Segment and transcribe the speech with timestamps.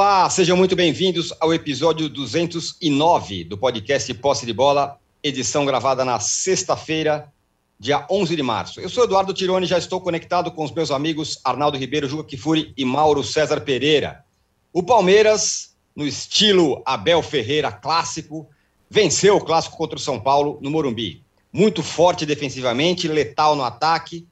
[0.00, 6.20] Olá, sejam muito bem-vindos ao episódio 209 do podcast Posse de Bola, edição gravada na
[6.20, 7.32] sexta-feira,
[7.80, 8.80] dia 11 de março.
[8.80, 12.22] Eu sou Eduardo Tironi e já estou conectado com os meus amigos Arnaldo Ribeiro, Juca
[12.22, 14.24] Kifuri e Mauro César Pereira.
[14.72, 18.48] O Palmeiras, no estilo Abel Ferreira clássico,
[18.88, 21.24] venceu o clássico contra o São Paulo no Morumbi.
[21.52, 24.28] Muito forte defensivamente, letal no ataque.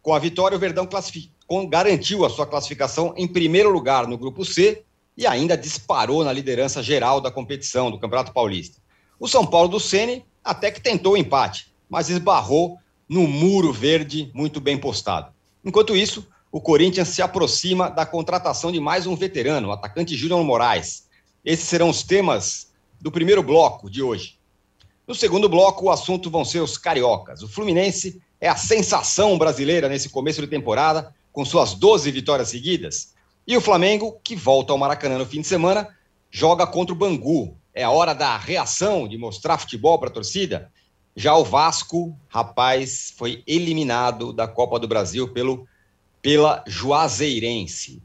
[0.00, 0.88] Com a vitória, o Verdão
[1.68, 4.82] garantiu a sua classificação em primeiro lugar no grupo C
[5.20, 8.80] e ainda disparou na liderança geral da competição do Campeonato Paulista.
[9.18, 14.30] O São Paulo do Ceni até que tentou o empate, mas esbarrou no muro verde
[14.32, 15.30] muito bem postado.
[15.62, 20.42] Enquanto isso, o Corinthians se aproxima da contratação de mais um veterano, o atacante Júnior
[20.42, 21.06] Moraes.
[21.44, 24.38] Esses serão os temas do primeiro bloco de hoje.
[25.06, 27.42] No segundo bloco, o assunto vão ser os cariocas.
[27.42, 33.12] O Fluminense é a sensação brasileira nesse começo de temporada, com suas 12 vitórias seguidas.
[33.50, 35.88] E o Flamengo, que volta ao Maracanã no fim de semana,
[36.30, 37.58] joga contra o Bangu.
[37.74, 40.70] É a hora da reação, de mostrar futebol para a torcida.
[41.16, 45.66] Já o Vasco, rapaz, foi eliminado da Copa do Brasil pelo,
[46.22, 48.00] pela Juazeirense.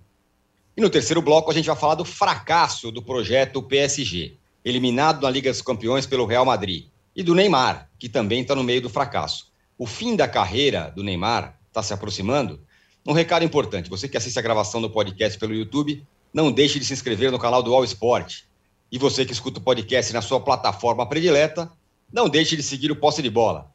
[0.76, 5.30] E no terceiro bloco a gente vai falar do fracasso do projeto PSG, eliminado na
[5.30, 6.88] Liga dos Campeões pelo Real Madrid.
[7.16, 9.52] E do Neymar, que também está no meio do fracasso.
[9.78, 12.59] O fim da carreira do Neymar está se aproximando
[13.06, 16.86] um recado importante: você que assiste a gravação do podcast pelo YouTube, não deixe de
[16.86, 18.44] se inscrever no canal do All Sport.
[18.92, 21.72] E você que escuta o podcast na sua plataforma predileta,
[22.12, 23.72] não deixe de seguir o Posse de Bola.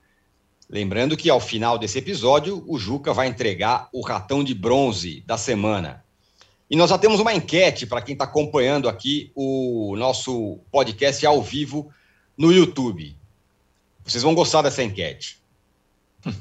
[0.68, 5.36] Lembrando que ao final desse episódio, o Juca vai entregar o ratão de bronze da
[5.36, 6.04] semana.
[6.70, 11.42] E nós já temos uma enquete para quem está acompanhando aqui o nosso podcast ao
[11.42, 11.92] vivo
[12.38, 13.16] no YouTube.
[14.04, 15.39] Vocês vão gostar dessa enquete.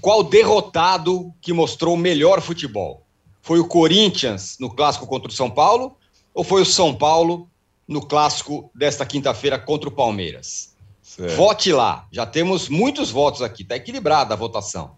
[0.02, 3.06] Qual derrotado que mostrou o melhor futebol?
[3.42, 5.96] Foi o Corinthians no clássico contra o São Paulo
[6.34, 7.50] ou foi o São Paulo
[7.88, 10.76] no clássico desta quinta-feira contra o Palmeiras?
[11.02, 11.36] Certo.
[11.36, 12.08] Vote lá.
[12.12, 13.64] Já temos muitos votos aqui.
[13.64, 14.98] Está equilibrada a votação.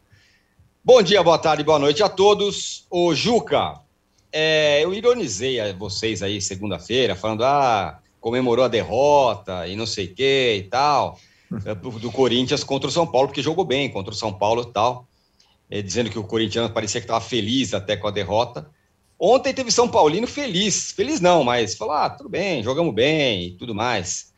[0.84, 2.86] Bom dia, boa tarde, boa noite a todos.
[2.90, 3.80] O Juca,
[4.32, 10.06] é, eu ironizei a vocês aí segunda-feira, falando, ah, comemorou a derrota e não sei
[10.06, 11.20] o que e tal.
[11.66, 14.72] É, do Corinthians contra o São Paulo, porque jogou bem contra o São Paulo e
[14.72, 15.06] tal,
[15.70, 18.70] é, dizendo que o Corinthians parecia que estava feliz até com a derrota.
[19.20, 23.52] Ontem teve São Paulino feliz, feliz não, mas falou: ah, tudo bem, jogamos bem e
[23.52, 24.32] tudo mais.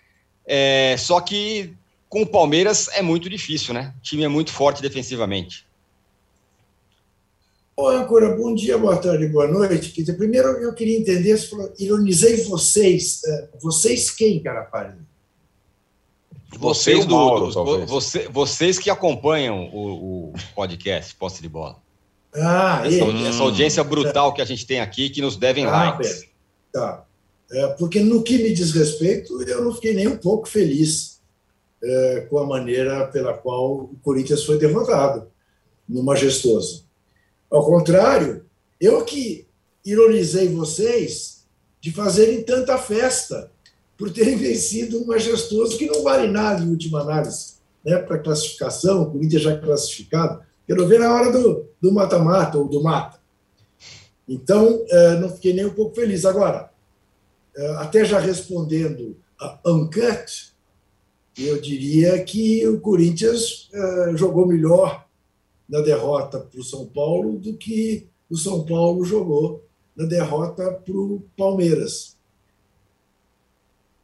[0.45, 1.73] É, só que
[2.09, 3.93] com o Palmeiras é muito difícil, né?
[3.99, 5.65] O time é muito forte defensivamente.
[7.75, 10.03] Ô, Ancora, bom dia, boa tarde, boa noite.
[10.13, 13.23] Primeiro, eu queria entender, você falou, ironizei vocês.
[13.23, 15.12] É, vocês quem, cara, pálido?
[16.57, 21.81] Vocês, do, Mauro, do você, vocês que acompanham o, o podcast Posse de Bola.
[22.35, 23.25] Ah, essa, e...
[23.27, 26.25] essa audiência brutal que a gente tem aqui, que nos devem ah, likes.
[26.71, 27.05] Tá.
[27.51, 31.21] É, porque no que me diz respeito, eu não fiquei nem um pouco feliz
[31.83, 35.27] é, com a maneira pela qual o Corinthians foi derrotado
[35.87, 36.87] no Majestoso.
[37.51, 38.45] Ao contrário,
[38.79, 39.47] eu que
[39.85, 41.45] ironizei vocês
[41.79, 43.51] de fazerem tanta festa
[43.97, 47.53] por terem vencido um majestoso que não vale nada em última análise,
[47.85, 50.43] né, para classificação, o Corinthians já classificado.
[50.65, 53.19] Quero ver na hora do mata-mata ou do mata.
[54.27, 56.23] Então, é, não fiquei nem um pouco feliz.
[56.25, 56.71] Agora,
[57.55, 60.53] é, até já respondendo a Uncut,
[61.37, 65.05] eu diria que o Corinthians é, jogou melhor
[65.67, 69.65] na derrota para o São Paulo do que o São Paulo jogou
[69.95, 72.12] na derrota para o Palmeiras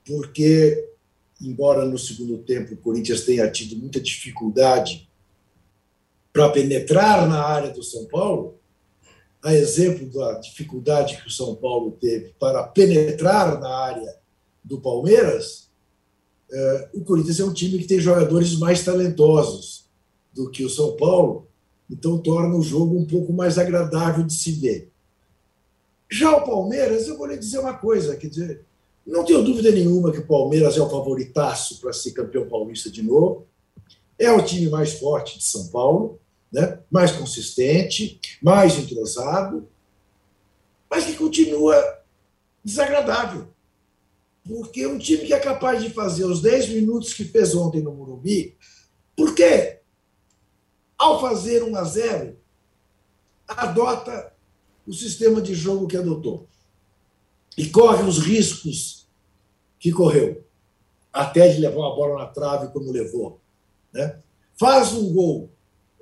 [0.09, 0.89] porque,
[1.39, 5.07] embora no segundo tempo o Corinthians tenha tido muita dificuldade
[6.33, 8.55] para penetrar na área do São Paulo,
[9.43, 14.17] a exemplo da dificuldade que o São Paulo teve para penetrar na área
[14.63, 15.69] do Palmeiras,
[16.51, 19.87] é, o Corinthians é um time que tem jogadores mais talentosos
[20.33, 21.47] do que o São Paulo,
[21.87, 24.91] então torna o jogo um pouco mais agradável de se ver.
[26.09, 28.65] Já o Palmeiras, eu vou lhe dizer uma coisa, quer dizer,
[29.09, 33.01] não tenho dúvida nenhuma que o Palmeiras é o favoritaço para ser campeão paulista de
[33.01, 33.47] novo.
[34.17, 36.19] É o time mais forte de São Paulo,
[36.51, 36.79] né?
[36.91, 39.67] mais consistente, mais entrosado,
[40.89, 41.75] mas que continua
[42.63, 43.47] desagradável.
[44.47, 47.93] Porque um time que é capaz de fazer os 10 minutos que fez ontem no
[47.93, 48.55] Morumbi,
[49.15, 49.79] por quê?
[50.97, 52.37] Ao fazer 1 a 0,
[53.47, 54.33] adota
[54.85, 56.47] o sistema de jogo que adotou
[57.57, 58.98] e corre os riscos
[59.79, 60.43] que correu,
[61.11, 63.39] até de levar uma bola na trave como levou.
[63.93, 64.19] Né?
[64.57, 65.49] Faz um gol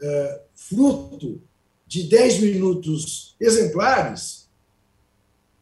[0.02, 1.42] é, fruto
[1.86, 4.48] de 10 minutos exemplares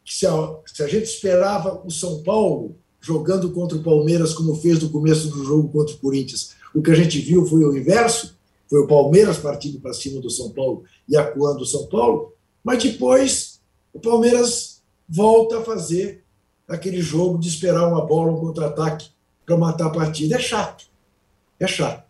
[0.04, 4.56] que se a, se a gente esperava o São Paulo jogando contra o Palmeiras como
[4.56, 7.78] fez no começo do jogo contra o Corinthians, o que a gente viu foi o
[7.78, 8.36] inverso,
[8.70, 12.34] foi o Palmeiras partindo para cima do São Paulo e acuando o São Paulo,
[12.64, 13.62] mas depois
[13.94, 16.25] o Palmeiras volta a fazer
[16.68, 19.10] aquele jogo de esperar uma bola, um contra-ataque
[19.46, 20.36] para matar a partida.
[20.36, 20.86] É chato.
[21.60, 22.06] É chato.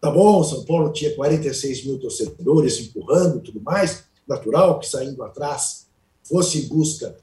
[0.00, 5.88] Tá bom, São Paulo tinha 46 mil torcedores empurrando tudo mais, natural que saindo atrás
[6.22, 7.16] fosse em busca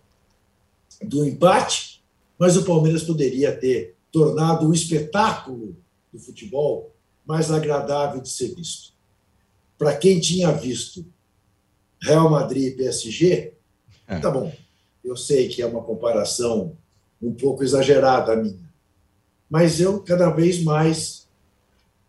[1.01, 2.03] do empate,
[2.37, 5.75] mas o Palmeiras poderia ter tornado o espetáculo
[6.11, 6.91] do futebol
[7.25, 8.93] mais agradável de ser visto.
[9.77, 11.05] Para quem tinha visto
[12.01, 13.53] Real Madrid e PSG,
[14.07, 14.19] é.
[14.19, 14.51] tá bom.
[15.05, 16.75] Eu sei que é uma comparação
[17.21, 18.69] um pouco exagerada a minha,
[19.47, 21.27] mas eu cada vez mais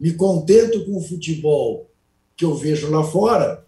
[0.00, 1.90] me contento com o futebol
[2.34, 3.64] que eu vejo lá fora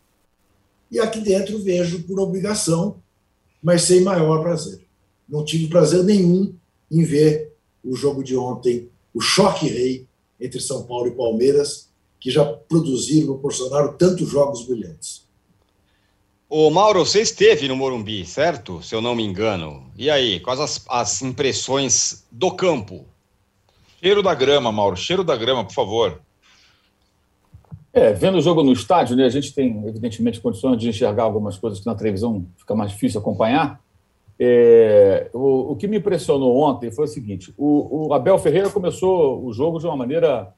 [0.91, 2.97] e aqui dentro vejo por obrigação,
[3.63, 4.81] mas sem maior prazer.
[5.29, 6.55] Não tive prazer nenhum
[6.91, 7.53] em ver
[7.85, 10.07] o jogo de ontem, o choque rei
[10.41, 11.89] entre São Paulo e Palmeiras,
[12.19, 15.28] que já produziram, proporcionaram tantos jogos brilhantes.
[16.51, 18.83] O Mauro, você esteve no Morumbi, certo?
[18.83, 19.83] Se eu não me engano.
[19.95, 23.05] E aí, quais as, as impressões do campo?
[24.03, 24.97] Cheiro da grama, Mauro.
[24.97, 26.23] Cheiro da grama, por favor.
[27.93, 31.59] É, vendo o jogo no estádio, né, a gente tem, evidentemente, condições de enxergar algumas
[31.59, 33.83] coisas que na televisão fica mais difícil acompanhar.
[34.41, 39.45] É, o, o, que me impressionou ontem foi o seguinte: o, o, Abel Ferreira começou
[39.45, 40.55] o jogo de uma maneira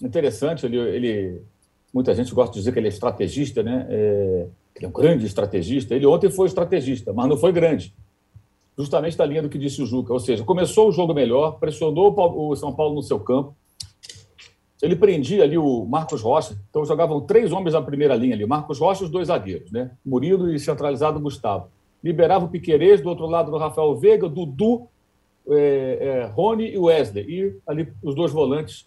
[0.00, 0.66] interessante.
[0.66, 1.42] Ele, ele
[1.94, 3.86] muita gente gosta de dizer que ele é estrategista, né?
[3.88, 4.46] É,
[4.76, 5.94] ele é um grande estrategista.
[5.94, 7.94] Ele ontem foi estrategista, mas não foi grande.
[8.76, 10.12] Justamente da linha do que disse o Juca.
[10.12, 13.54] Ou seja, começou o jogo melhor, pressionou o São Paulo no seu campo.
[14.80, 16.58] Ele prendia ali o Marcos Rocha.
[16.70, 19.92] Então jogavam três homens na primeira linha ali: Marcos Rocha e os dois zagueiros, né?
[20.04, 21.68] Murilo e centralizado Gustavo
[22.02, 24.88] liberava o Piquerez, do outro lado do Rafael Veiga, Dudu,
[25.48, 27.24] é, é, Rony e Wesley.
[27.28, 28.86] E ali os dois volantes,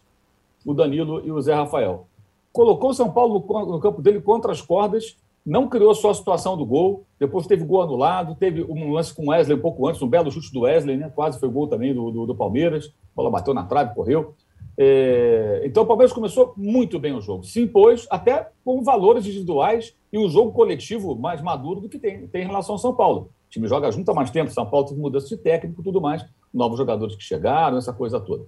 [0.65, 2.07] o Danilo e o Zé Rafael.
[2.51, 6.13] Colocou o São Paulo no, no campo dele contra as cordas, não criou só a
[6.13, 9.88] situação do gol, depois teve gol anulado, teve um lance com o Wesley um pouco
[9.88, 11.12] antes, um belo chute do Wesley, né?
[11.13, 14.33] quase foi gol também do, do, do Palmeiras, a bola bateu na trave, correu.
[14.77, 19.95] É, então o Palmeiras começou muito bem o jogo, se impôs até com valores individuais
[20.12, 23.30] e um jogo coletivo mais maduro do que tem, tem em relação ao São Paulo.
[23.48, 26.25] O time joga junto há mais tempo, São Paulo teve mudança de técnico tudo mais,
[26.53, 28.45] novos jogadores que chegaram, essa coisa toda.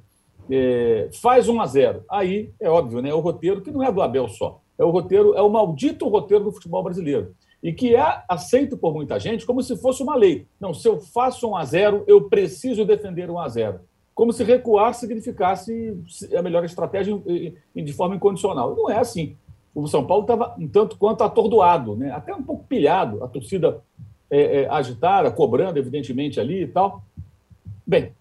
[0.49, 3.13] É, faz 1 a 0 Aí é óbvio, né?
[3.13, 4.61] O roteiro que não é do Abel só.
[4.77, 7.35] É o roteiro, é o maldito roteiro do futebol brasileiro.
[7.61, 10.45] E que é aceito por muita gente como se fosse uma lei.
[10.59, 13.79] Não, se eu faço 1 a 0 eu preciso defender 1 a 0
[14.17, 15.95] como se recuar significasse
[16.35, 17.15] a melhor estratégia
[17.75, 18.75] de forma incondicional.
[18.75, 19.35] Não é assim.
[19.75, 22.09] O São Paulo estava um tanto quanto atordoado, né?
[22.09, 23.79] até um pouco pilhado, a torcida
[24.27, 27.03] é, é, agitada, cobrando, evidentemente, ali e tal.
[27.85, 28.11] Bem,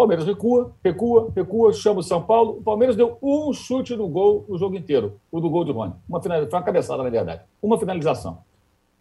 [0.00, 2.52] Palmeiras recua, recua, recua, chama o São Paulo.
[2.52, 5.92] O Palmeiras deu um chute no gol o jogo inteiro, o do gol de Rony.
[6.08, 7.42] Uma foi uma cabeçada, na verdade.
[7.62, 8.38] Uma finalização.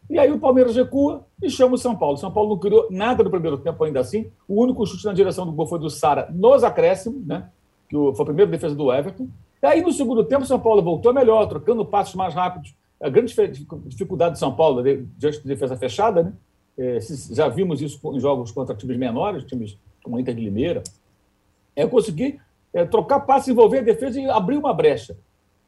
[0.10, 2.16] E aí o Palmeiras recua e chama o São Paulo.
[2.16, 4.30] O São Paulo não criou nada no primeiro tempo ainda assim.
[4.46, 7.50] O único chute na direção do gol foi do Sara nos acréscimos, né?
[7.88, 9.30] que foi a primeira defesa do Everton.
[9.64, 12.76] E aí no segundo tempo o São Paulo voltou melhor, trocando passos mais rápidos.
[13.02, 13.34] A grande
[13.86, 14.84] dificuldade do São Paulo
[15.18, 16.34] diante de defesa fechada, né?
[16.78, 17.00] É,
[17.32, 20.84] já vimos isso em jogos contra times menores, times como a Inter de Limeira,
[21.76, 22.42] é conseguir
[22.74, 25.18] é, trocar passos, envolver a defesa e abrir uma brecha.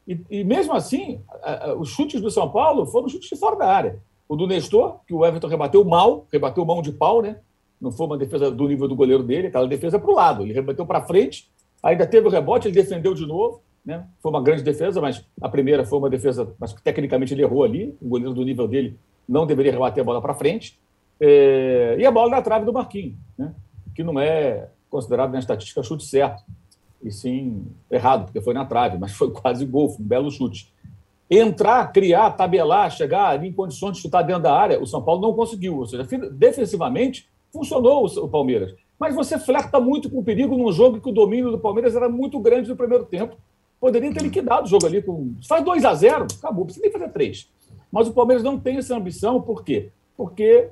[0.06, 3.56] E, e mesmo assim, a, a, os chutes do São Paulo foram chutes de fora
[3.56, 3.98] da área.
[4.28, 7.38] O do Nestor, que o Everton rebateu mal, rebateu mão de pau, né?
[7.80, 10.42] Não foi uma defesa do nível do goleiro dele, aquela defesa para o lado.
[10.42, 11.50] Ele rebateu para frente,
[11.82, 13.60] ainda teve o rebote, ele defendeu de novo.
[13.84, 14.06] Né?
[14.20, 17.96] Foi uma grande defesa, mas a primeira foi uma defesa, mas tecnicamente ele errou ali.
[18.00, 18.96] O goleiro do nível dele
[19.28, 20.78] não deveria rebater a bola para frente.
[21.20, 21.96] É...
[21.98, 23.52] E a bola na trave do Marquinhos, né?
[23.94, 26.42] Que não é considerado na estatística chute certo,
[27.02, 30.72] e sim errado, porque foi na trave, mas foi quase gol, foi um belo chute
[31.40, 35.32] entrar, criar, tabelar, chegar em condições de chutar dentro da área, o São Paulo não
[35.32, 35.78] conseguiu.
[35.78, 38.74] Ou seja, defensivamente funcionou o Palmeiras.
[38.98, 42.08] Mas você flerta muito com o perigo num jogo que o domínio do Palmeiras era
[42.08, 43.36] muito grande no primeiro tempo.
[43.80, 45.34] Poderia ter liquidado o jogo ali com.
[45.48, 47.50] Faz 2 a 0 acabou, precisa nem fazer 3.
[47.90, 49.90] Mas o Palmeiras não tem essa ambição, por quê?
[50.16, 50.68] Porque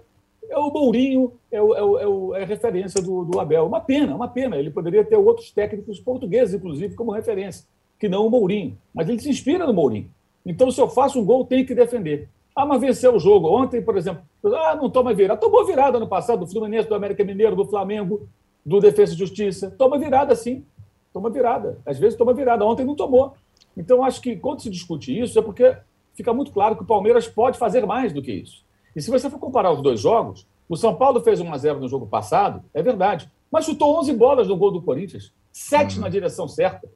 [0.51, 3.67] é o Mourinho, é, o, é, o, é, o, é a referência do, do, Abel.
[3.67, 4.57] Uma pena, uma pena.
[4.57, 7.65] Ele poderia ter outros técnicos portugueses, inclusive, como referência,
[7.99, 8.77] que não o Mourinho.
[8.93, 10.11] Mas ele se inspira no Mourinho.
[10.45, 12.29] Então, se eu faço um gol, tem que defender.
[12.55, 13.49] Ah, mas venceu o jogo.
[13.49, 15.41] Ontem, por exemplo, ah, não toma virada.
[15.41, 18.29] Tomou virada no passado, do Fluminense, do América Mineiro, do Flamengo,
[18.67, 19.71] do Defesa e Justiça.
[19.71, 20.65] Toma virada, sim.
[21.13, 21.79] Toma virada.
[21.87, 22.65] Às vezes toma virada.
[22.65, 23.35] Ontem não tomou.
[23.77, 25.77] Então, acho que quando se discute isso, é porque
[26.15, 28.65] fica muito claro que o Palmeiras pode fazer mais do que isso.
[29.01, 31.81] E se você for comparar os dois jogos, O São Paulo fez 1 a 0
[31.81, 36.03] no jogo passado, é verdade, mas chutou 11 bolas no gol do Corinthians, sete uhum.
[36.03, 36.87] na direção certa,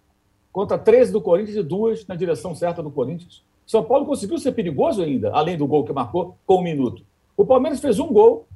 [0.53, 3.43] contra 13 do Corinthians e duas na direção certa do Corinthians.
[3.67, 7.03] São Paulo conseguiu ser perigoso ainda, além do gol que marcou com um minuto.
[7.39, 8.47] O Palmeiras fez um gol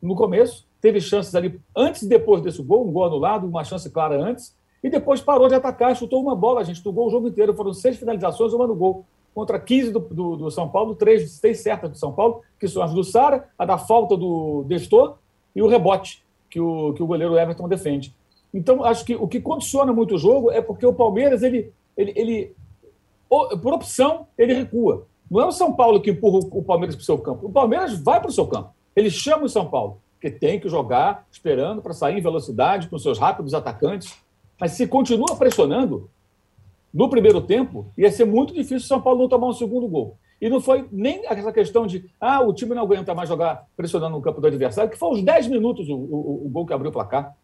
[0.00, 3.90] no começo, teve chances ali antes e depois desse gol, um gol anulado, uma chance
[3.90, 7.26] clara antes, e depois parou de atacar, chutou uma bola, a gente gol o jogo
[7.26, 9.04] inteiro, foram seis finalizações, uma no gol.
[9.34, 12.82] Contra 15 do, do, do São Paulo, três, três certas do São Paulo, que são
[12.82, 15.16] as do Sara, a da falta do Destor
[15.54, 18.14] e o rebote que o, que o goleiro Everton defende.
[18.52, 22.12] Então, acho que o que condiciona muito o jogo é porque o Palmeiras, ele, ele,
[22.16, 22.52] ele
[23.28, 25.06] por opção, ele recua.
[25.30, 27.46] Não é o São Paulo que empurra o Palmeiras para o seu campo.
[27.46, 28.70] O Palmeiras vai para o seu campo.
[28.96, 32.98] Ele chama o São Paulo, que tem que jogar esperando para sair em velocidade com
[32.98, 34.16] seus rápidos atacantes.
[34.60, 36.10] Mas se continua pressionando,
[36.92, 40.16] no primeiro tempo, ia ser muito difícil o São Paulo não tomar um segundo gol.
[40.40, 44.16] E não foi nem essa questão de ah, o time não aguenta mais jogar pressionando
[44.16, 46.90] no campo do adversário, que foi uns 10 minutos o, o, o gol que abriu
[46.90, 47.36] o placar.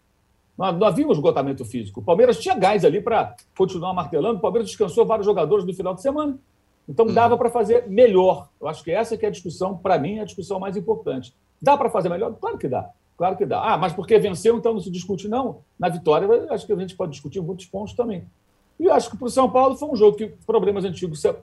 [0.56, 2.00] Não, não havia um esgotamento físico.
[2.00, 4.38] O Palmeiras tinha gás ali para continuar martelando.
[4.38, 6.38] O Palmeiras descansou vários jogadores no final de semana.
[6.88, 7.38] Então dava uhum.
[7.38, 8.48] para fazer melhor.
[8.60, 11.34] Eu acho que essa que é a discussão, para mim, é a discussão mais importante.
[11.60, 12.34] Dá para fazer melhor?
[12.40, 12.88] Claro que dá.
[13.16, 13.60] Claro que dá.
[13.60, 15.58] Ah, mas porque venceu, então não se discute, não.
[15.78, 18.24] Na vitória, acho que a gente pode discutir muitos pontos também.
[18.78, 21.34] E acho que para o São Paulo foi um jogo que problemas antigos se,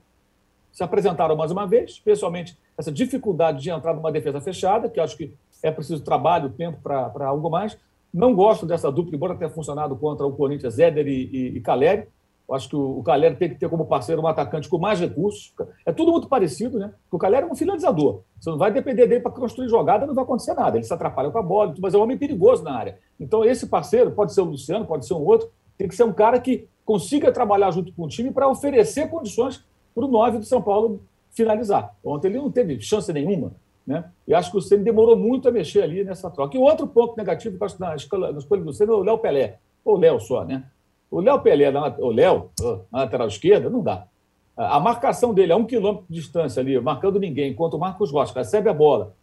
[0.71, 5.17] se apresentaram mais uma vez, especialmente essa dificuldade de entrar numa defesa fechada, que acho
[5.17, 7.77] que é preciso trabalho, tempo para algo mais.
[8.13, 12.07] Não gosto dessa dupla, embora tenha funcionado contra o Corinthians, Éder e, e, e Caleri.
[12.47, 14.99] Eu acho que o, o Caleri tem que ter como parceiro um atacante com mais
[14.99, 15.53] recursos.
[15.85, 16.93] É tudo muito parecido, né?
[17.03, 18.21] Porque o Caleri é um finalizador.
[18.39, 20.77] Você não vai depender dele para construir jogada, não vai acontecer nada.
[20.77, 22.99] Ele se atrapalha com a bola, mas é um homem perigoso na área.
[23.19, 26.13] Então, esse parceiro, pode ser o Luciano, pode ser um outro, tem que ser um
[26.13, 29.63] cara que consiga trabalhar junto com o time para oferecer condições
[29.93, 31.95] para o 9 do São Paulo finalizar.
[32.03, 33.51] Ontem ele não teve chance nenhuma.
[33.85, 34.05] Né?
[34.27, 36.55] E acho que o Ceni demorou muito a mexer ali nessa troca.
[36.55, 39.17] E outro ponto negativo que acho na escolha, na escolha do Ceni é o Léo
[39.17, 39.59] Pelé.
[39.83, 40.63] Ou Léo só, né?
[41.11, 42.49] O Léo Pelé, na, o Léo,
[42.91, 44.07] na lateral esquerda, não dá.
[44.55, 48.33] A marcação dele a um quilômetro de distância ali, marcando ninguém, enquanto o Marcos Rocha
[48.33, 49.13] recebe a bola.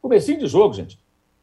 [0.00, 0.98] Comecinho de jogo, gente.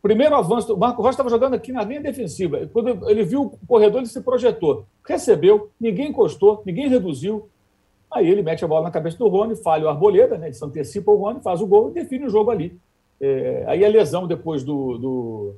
[0.05, 2.69] Primeiro avanço, o Marcos Rocha estava jogando aqui na linha defensiva.
[2.71, 4.85] Quando ele viu o corredor, ele se projetou.
[5.03, 7.49] Recebeu, ninguém encostou, ninguém reduziu.
[8.13, 10.45] Aí ele mete a bola na cabeça do Rony, falha o Arboleda, né?
[10.45, 12.79] ele se antecipa o Rony, faz o gol e define o jogo ali.
[13.19, 15.55] É, aí a lesão depois do, do,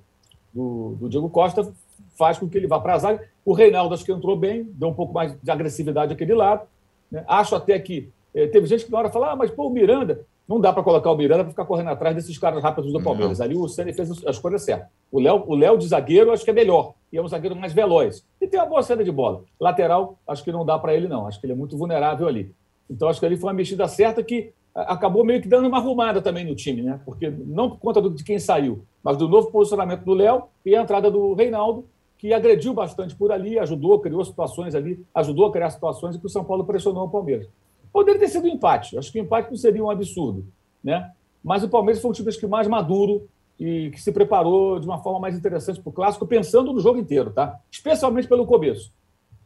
[0.54, 1.70] do, do, Diego Costa
[2.18, 3.28] faz com que ele vá para a zaga.
[3.44, 6.66] O Reinaldo acho que entrou bem, deu um pouco mais de agressividade aquele lado.
[7.12, 7.22] Né?
[7.28, 10.26] Acho até que é, teve gente que na hora fala, ah, mas pô, o Miranda,
[10.48, 13.40] não dá para colocar o Miranda para ficar correndo atrás desses caras rápidos do Palmeiras.
[13.40, 13.46] Não.
[13.46, 14.90] Ali o Ceni fez a escolha certa.
[15.12, 17.74] O Léo, o Léo de zagueiro acho que é melhor, e é um zagueiro mais
[17.74, 18.26] veloz.
[18.40, 19.44] E tem uma boa saída de bola.
[19.60, 21.28] Lateral, acho que não dá para ele, não.
[21.28, 22.54] Acho que ele é muito vulnerável ali.
[22.90, 26.22] Então, acho que ali foi uma mexida certa que acabou meio que dando uma arrumada
[26.22, 27.00] também no time, né?
[27.04, 30.82] Porque não por conta de quem saiu, mas do novo posicionamento do Léo e a
[30.82, 31.86] entrada do Reinaldo,
[32.18, 36.26] que agrediu bastante por ali, ajudou, criou situações ali, ajudou a criar situações e que
[36.26, 37.48] o São Paulo pressionou o Palmeiras.
[37.92, 38.98] Poderia ter sido um empate.
[38.98, 40.46] Acho que o empate não seria um absurdo,
[40.84, 41.12] né?
[41.44, 43.28] Mas o Palmeiras foi um time que mais maduro
[43.60, 47.00] e que se preparou de uma forma mais interessante para o clássico, pensando no jogo
[47.00, 47.60] inteiro, tá?
[47.72, 48.92] Especialmente pelo começo.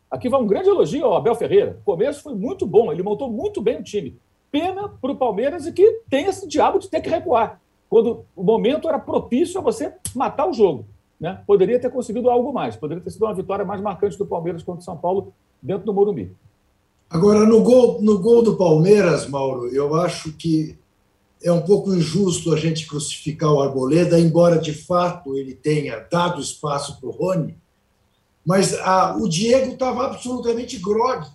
[0.09, 1.77] Aqui vai um grande elogio ao Abel Ferreira.
[1.81, 4.17] O começo foi muito bom, ele montou muito bem o time.
[4.51, 8.43] Pena para o Palmeiras e que tem esse diabo de ter que recuar, quando o
[8.43, 10.85] momento era propício a você matar o jogo.
[11.17, 11.41] Né?
[11.47, 14.81] Poderia ter conseguido algo mais, poderia ter sido uma vitória mais marcante do Palmeiras contra
[14.81, 16.35] o São Paulo dentro do Morumbi.
[17.11, 20.77] Agora, no gol, no gol do Palmeiras, Mauro, eu acho que
[21.43, 26.39] é um pouco injusto a gente crucificar o Arboleda, embora de fato ele tenha dado
[26.39, 27.57] espaço para o Rony,
[28.45, 31.27] mas a, o Diego estava absolutamente grog.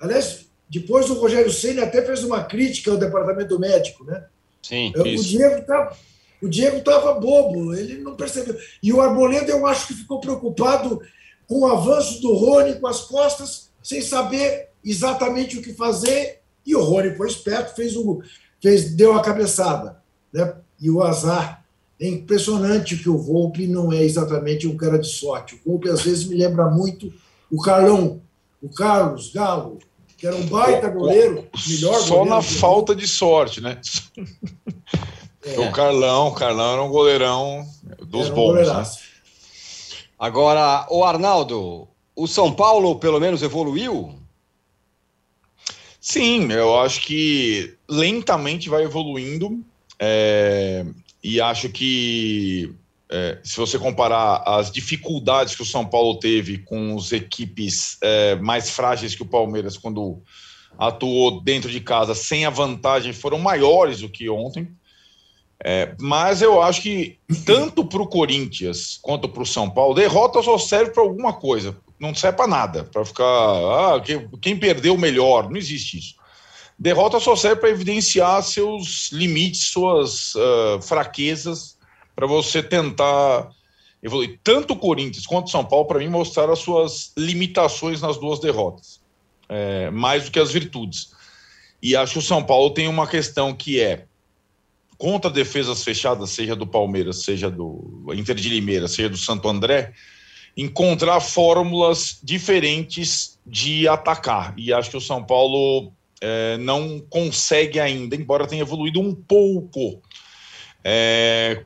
[0.00, 4.24] Aliás, depois o Rogério Senna até fez uma crítica ao departamento médico, né?
[4.60, 5.28] Sim, o isso.
[5.28, 5.96] Diego estava
[6.42, 8.56] o Diego estava bobo, ele não percebeu.
[8.82, 11.00] E o Arboleda, eu acho que ficou preocupado
[11.46, 16.40] com o avanço do Rony com as costas, sem saber exatamente o que fazer.
[16.64, 18.22] E o Rony foi esperto, fez o,
[18.60, 20.02] fez, deu a cabeçada.
[20.32, 20.54] Né?
[20.80, 21.64] E o azar
[22.00, 25.54] é impressionante que o Volpe não é exatamente um cara de sorte.
[25.54, 27.12] O Volpe, às vezes, me lembra muito
[27.50, 28.20] o Carlão,
[28.62, 29.78] o Carlos Galo,
[30.16, 33.80] que era um baita goleiro, melhor Só goleiro na falta de sorte, né?
[35.42, 35.58] É.
[35.58, 37.66] O Carlão, o Carlão era um goleirão
[38.06, 38.68] dos um bons.
[38.68, 38.84] Né?
[40.18, 44.19] Agora, o Arnaldo, o São Paulo pelo menos evoluiu?
[46.00, 49.62] Sim, eu acho que lentamente vai evoluindo.
[49.98, 50.86] É,
[51.22, 52.74] e acho que
[53.10, 58.36] é, se você comparar as dificuldades que o São Paulo teve com as equipes é,
[58.36, 60.22] mais frágeis que o Palmeiras quando
[60.78, 64.68] atuou dentro de casa sem a vantagem foram maiores do que ontem.
[65.62, 70.42] É, mas eu acho que tanto para o Corinthians quanto para o São Paulo, derrota
[70.42, 73.24] só serve para alguma coisa, não serve para nada, para ficar.
[73.24, 74.02] Ah,
[74.40, 76.14] quem, perdeu melhor, não existe isso.
[76.78, 81.76] Derrota só serve para evidenciar seus limites, suas uh, fraquezas,
[82.16, 83.50] para você tentar
[84.02, 84.40] evoluir.
[84.42, 88.40] Tanto o Corinthians quanto o São Paulo, para mim, mostraram as suas limitações nas duas
[88.40, 89.02] derrotas,
[89.46, 91.12] é, mais do que as virtudes.
[91.82, 94.06] E acho que o São Paulo tem uma questão que é
[94.96, 99.92] contra defesas fechadas, seja do Palmeiras, seja do Inter de Limeira, seja do Santo André,
[100.56, 104.54] encontrar fórmulas diferentes de atacar.
[104.56, 110.02] E acho que o São Paulo é, não consegue ainda, embora tenha evoluído um pouco.
[110.84, 111.64] É,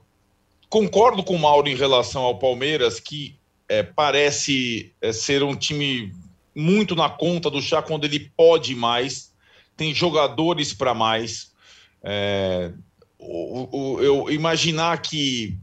[0.69, 3.37] concordo com o Mauro em relação ao Palmeiras, que
[3.69, 6.13] é, parece é, ser um time
[6.55, 9.33] muito na conta do chá quando ele pode mais,
[9.77, 11.53] tem jogadores para mais.
[12.03, 12.73] É,
[13.19, 15.59] o, o, eu imaginar que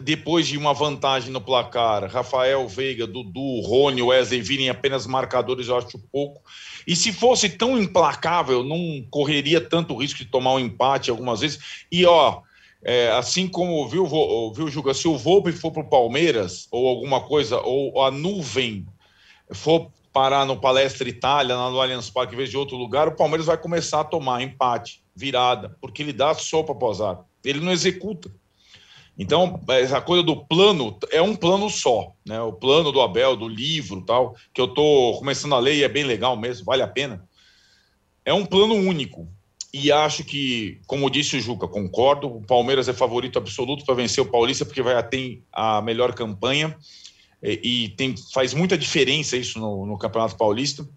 [0.00, 5.76] depois de uma vantagem no placar, Rafael Veiga, Dudu, Rony, Wesley virem apenas marcadores, eu
[5.76, 6.42] acho pouco.
[6.86, 11.86] E se fosse tão implacável, não correria tanto risco de tomar um empate algumas vezes.
[11.90, 12.42] E ó,
[12.82, 14.06] é, assim como viu,
[14.52, 18.86] viu Juga, se o Volpe for para o Palmeiras ou alguma coisa, ou a nuvem
[19.52, 23.46] for parar no Palestra Itália, no Allianz Parque, em vez de outro lugar, o Palmeiras
[23.46, 27.20] vai começar a tomar empate virada, porque ele dá sopa posar.
[27.44, 28.30] Ele não executa.
[29.16, 32.40] Então, essa coisa do plano é um plano só, né?
[32.40, 35.88] O plano do Abel, do livro, tal, que eu estou começando a ler e é
[35.88, 37.24] bem legal mesmo, vale a pena.
[38.24, 39.28] É um plano único.
[39.72, 44.22] E acho que, como disse o Juca, concordo, o Palmeiras é favorito absoluto para vencer
[44.22, 46.76] o Paulista, porque vai ter a melhor campanha
[47.42, 50.88] e, e tem, faz muita diferença isso no, no Campeonato Paulista.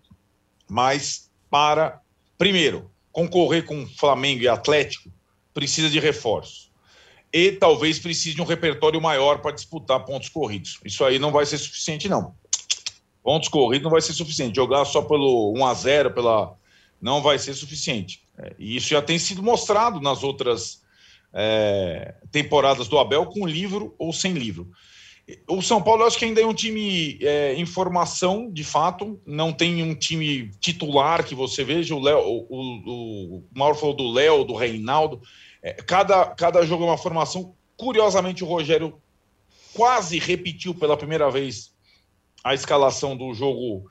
[0.70, 2.02] Mas para,
[2.38, 5.12] primeiro, concorrer com Flamengo e Atlético,
[5.54, 6.67] precisa de reforço.
[7.32, 10.80] E talvez precise de um repertório maior para disputar pontos corridos.
[10.84, 12.34] Isso aí não vai ser suficiente, não.
[13.22, 14.56] Pontos corridos não vai ser suficiente.
[14.56, 16.56] Jogar só pelo 1 a 0 pela
[17.02, 18.22] não vai ser suficiente.
[18.38, 20.82] É, e isso já tem sido mostrado nas outras
[21.34, 24.72] é, temporadas do Abel, com livro ou sem livro.
[25.46, 29.20] O São Paulo, eu acho que ainda é um time é, em formação, de fato.
[29.26, 31.94] Não tem um time titular que você veja.
[31.94, 35.22] O, Léo, o, o, o falou do Léo, do Reinaldo.
[35.68, 37.56] É, cada, cada jogo é uma formação.
[37.76, 39.02] Curiosamente, o Rogério
[39.74, 41.74] quase repetiu pela primeira vez
[42.44, 43.90] a escalação do jogo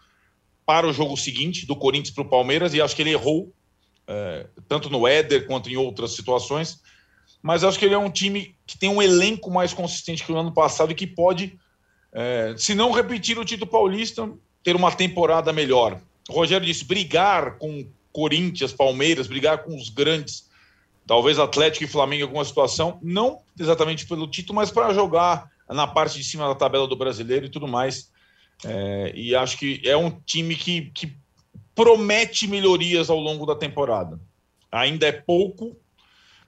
[0.64, 3.52] para o jogo seguinte, do Corinthians para o Palmeiras, e acho que ele errou,
[4.06, 6.80] é, tanto no Éder quanto em outras situações
[7.46, 10.36] mas acho que ele é um time que tem um elenco mais consistente que o
[10.36, 11.56] ano passado e que pode,
[12.12, 14.28] é, se não repetir o título paulista,
[14.64, 16.00] ter uma temporada melhor.
[16.28, 20.48] O Rogério disse: brigar com Corinthians, Palmeiras, brigar com os grandes,
[21.06, 25.86] talvez Atlético e Flamengo em alguma situação, não exatamente pelo título, mas para jogar na
[25.86, 28.10] parte de cima da tabela do brasileiro e tudo mais.
[28.64, 31.16] É, e acho que é um time que, que
[31.74, 34.18] promete melhorias ao longo da temporada.
[34.72, 35.76] Ainda é pouco,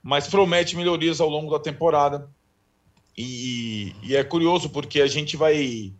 [0.02, 2.28] mas promete melhorias ao longo da temporada.
[3.16, 5.92] E, e, é curioso porque a gente vai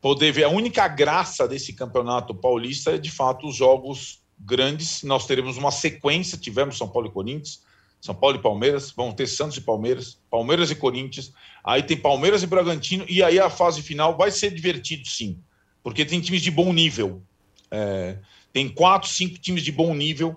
[0.00, 5.02] poder ver a única graça desse campeonato paulista é de fato os jogos grandes.
[5.02, 7.62] Nós teremos uma sequência, tivemos São Paulo e Corinthians,
[8.00, 11.32] São Paulo e Palmeiras, vão ter Santos e Palmeiras, Palmeiras e Corinthians,
[11.64, 15.38] aí tem Palmeiras e Bragantino, e aí a fase final vai ser divertido sim,
[15.82, 17.22] porque tem times de bom nível.
[17.70, 18.18] É,
[18.52, 20.36] tem quatro, cinco times de bom nível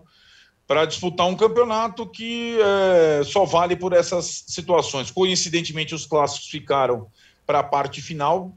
[0.67, 5.11] para disputar um campeonato que é, só vale por essas situações.
[5.11, 7.07] Coincidentemente, os clássicos ficaram
[7.45, 8.55] para a parte final,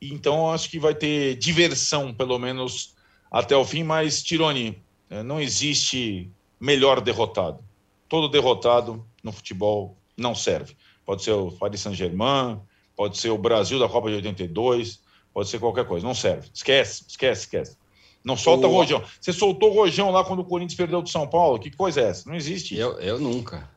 [0.00, 2.94] então acho que vai ter diversão, pelo menos
[3.30, 3.82] até o fim.
[3.82, 7.69] Mas, Tironi, é, não existe melhor derrotado.
[8.10, 10.76] Todo derrotado no futebol não serve.
[11.06, 12.60] Pode ser o Paris Saint-Germain,
[12.96, 15.00] pode ser o Brasil da Copa de 82,
[15.32, 16.04] pode ser qualquer coisa.
[16.04, 16.50] Não serve.
[16.52, 17.76] Esquece, esquece, esquece.
[18.24, 19.00] Não solta o Rojão.
[19.20, 21.60] Você soltou o Rojão lá quando o Corinthians perdeu do São Paulo?
[21.60, 22.28] Que coisa é essa?
[22.28, 22.82] Não existe isso.
[22.82, 23.70] Eu, eu nunca.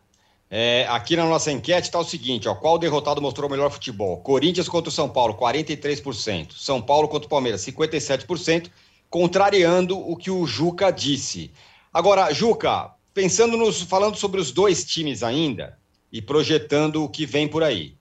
[0.50, 4.18] É, aqui na nossa enquete está o seguinte: ó, qual derrotado mostrou o melhor futebol?
[4.18, 6.54] Corinthians contra o São Paulo, 43%.
[6.54, 8.72] São Paulo contra o Palmeiras, 57%,
[9.12, 11.52] contrariando o que o Juca disse.
[11.94, 13.82] Agora, Juca, pensando nos.
[13.82, 15.78] falando sobre os dois times ainda
[16.12, 17.96] e projetando o que vem por aí.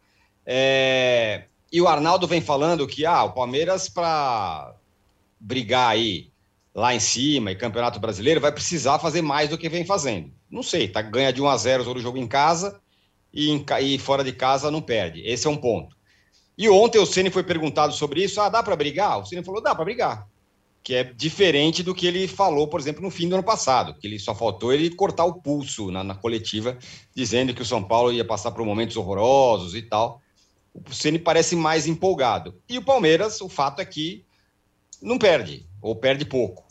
[0.44, 4.75] É, e o Arnaldo vem falando que ah, o Palmeiras, para
[5.38, 6.31] brigar aí
[6.75, 10.31] lá em cima e Campeonato Brasileiro, vai precisar fazer mais do que vem fazendo.
[10.51, 12.81] Não sei, tá, ganha de 1 a 0 todo jogo em casa
[13.33, 15.22] e, em, e fora de casa não perde.
[15.27, 15.96] Esse é um ponto.
[16.57, 18.40] E ontem o Ceni foi perguntado sobre isso.
[18.40, 19.18] Ah, dá para brigar?
[19.18, 20.29] O Ceni falou: dá para brigar.
[20.83, 24.07] Que é diferente do que ele falou, por exemplo, no fim do ano passado, que
[24.07, 26.77] ele só faltou ele cortar o pulso na, na coletiva,
[27.14, 30.21] dizendo que o São Paulo ia passar por momentos horrorosos e tal.
[30.75, 32.61] O Ceni parece mais empolgado.
[32.68, 34.25] E o Palmeiras, o fato é que
[35.01, 36.64] não perde, ou perde pouco.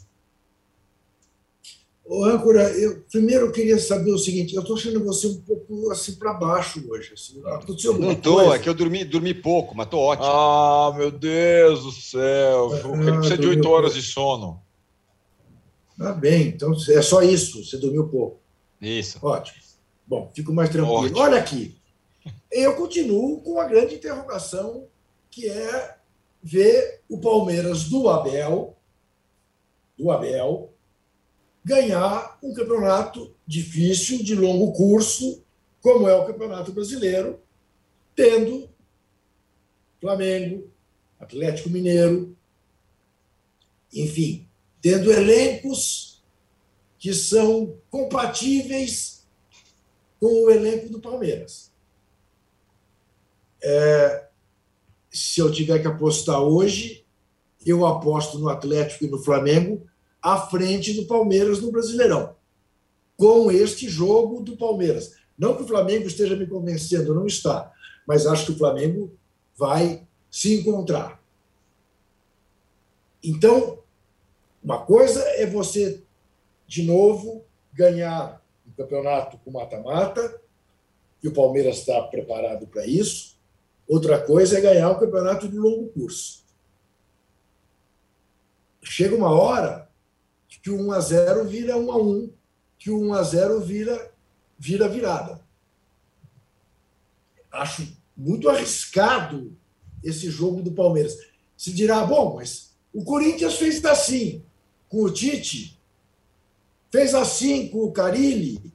[2.14, 6.16] Ô, âncora, eu primeiro queria saber o seguinte: eu estou achando você um pouco assim
[6.16, 7.14] para baixo hoje.
[7.14, 10.28] Assim, aconteceu não estou, é que eu dormi, dormi pouco, mas estou ótimo.
[10.28, 12.70] Ah, meu Deus do céu!
[12.74, 14.62] Ah, ele precisa de oito horas de sono.
[15.98, 18.42] Ah, bem, então é só isso, você dormiu pouco.
[18.82, 19.18] Isso.
[19.22, 19.62] Ótimo.
[20.06, 21.06] Bom, fico mais tranquilo.
[21.06, 21.18] Ótimo.
[21.18, 21.78] Olha aqui,
[22.52, 24.86] eu continuo com a grande interrogação
[25.30, 25.96] que é
[26.44, 28.76] ver o Palmeiras do Abel,
[29.98, 30.74] do Abel,
[31.64, 35.44] ganhar um campeonato difícil, de longo curso,
[35.82, 37.40] como é o Campeonato Brasileiro,
[38.16, 38.70] tendo
[40.00, 40.72] Flamengo,
[41.20, 42.36] Atlético Mineiro,
[43.94, 44.48] enfim,
[44.82, 46.24] tendo elencos
[46.98, 49.28] que são compatíveis
[50.20, 51.72] com o elenco do Palmeiras.
[53.64, 54.28] É,
[55.12, 57.06] se eu tiver que apostar hoje,
[57.66, 59.88] eu aposto no Atlético e no Flamengo
[60.22, 62.36] à frente do Palmeiras no Brasileirão,
[63.18, 65.16] com este jogo do Palmeiras.
[65.38, 67.72] Não que o Flamengo esteja me convencendo, não está,
[68.06, 69.18] mas acho que o Flamengo
[69.58, 71.22] vai se encontrar.
[73.24, 73.80] Então,
[74.64, 76.04] uma coisa é você,
[76.68, 80.40] de novo, ganhar um campeonato com mata-mata,
[81.24, 83.38] e o Palmeiras está preparado para isso.
[83.88, 86.44] Outra coisa é ganhar um campeonato de longo curso.
[88.82, 89.91] Chega uma hora
[90.60, 92.34] que o 1 a 0 vira 1 a 1,
[92.78, 94.12] que o 1 a 0 vira
[94.58, 95.42] vira virada.
[97.52, 99.58] Acho muito arriscado
[100.04, 101.18] esse jogo do Palmeiras.
[101.58, 104.44] Se dirá, bom, mas o Corinthians fez assim
[104.88, 105.80] com o Tite,
[106.92, 108.72] fez assim com o Carilli.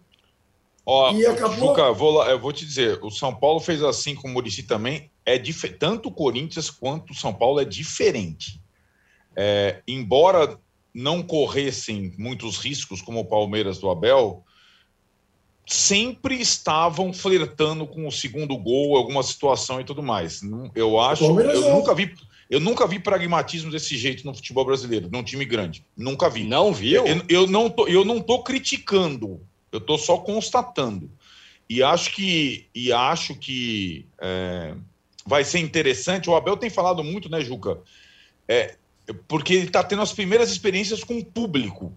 [0.84, 1.68] Ó, e acabou.
[1.68, 4.62] Juca, vou lá, eu vou te dizer, o São Paulo fez assim com o Murici
[4.62, 5.10] também.
[5.24, 5.68] É dif...
[5.68, 8.60] Tanto o Corinthians quanto o São Paulo é diferente.
[9.36, 10.58] É, embora
[10.96, 14.42] não corressem muitos riscos, como o Palmeiras do Abel,
[15.66, 20.40] sempre estavam flertando com o segundo gol, alguma situação e tudo mais.
[20.74, 22.14] Eu acho, eu nunca vi,
[22.48, 25.84] eu nunca vi pragmatismo desse jeito no futebol brasileiro, num time grande.
[25.94, 26.44] Nunca vi.
[26.44, 27.06] Não viu?
[27.06, 29.38] Eu, eu não tô, eu não tô criticando,
[29.70, 31.10] eu tô só constatando.
[31.68, 34.74] E acho que, e acho que é,
[35.26, 36.30] vai ser interessante.
[36.30, 37.82] O Abel tem falado muito, né, Juca?
[38.48, 38.76] É,
[39.28, 41.92] porque ele está tendo as primeiras experiências com o público.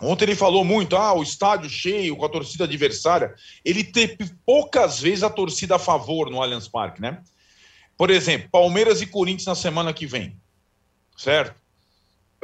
[0.00, 3.34] Ontem ele falou muito, ah, o estádio cheio, com a torcida adversária.
[3.64, 7.22] Ele teve poucas vezes a torcida a favor no Allianz Parque, né?
[7.96, 10.36] Por exemplo, Palmeiras e Corinthians na semana que vem,
[11.16, 11.58] certo?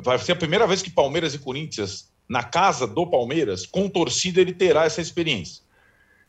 [0.02, 4.40] Vai ser a primeira vez que Palmeiras e Corinthians, na casa do Palmeiras, com torcida,
[4.40, 5.61] ele terá essa experiência.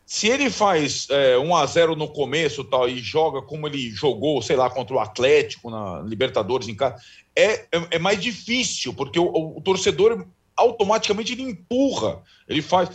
[0.06, 4.42] Se ele faz é, 1 a 0 no começo tal e joga como ele jogou,
[4.42, 6.96] sei lá, contra o Atlético na Libertadores em casa,
[7.34, 12.90] é, é, é mais difícil, porque o, o, o, torcedor automaticamente ele empurra, ele faz.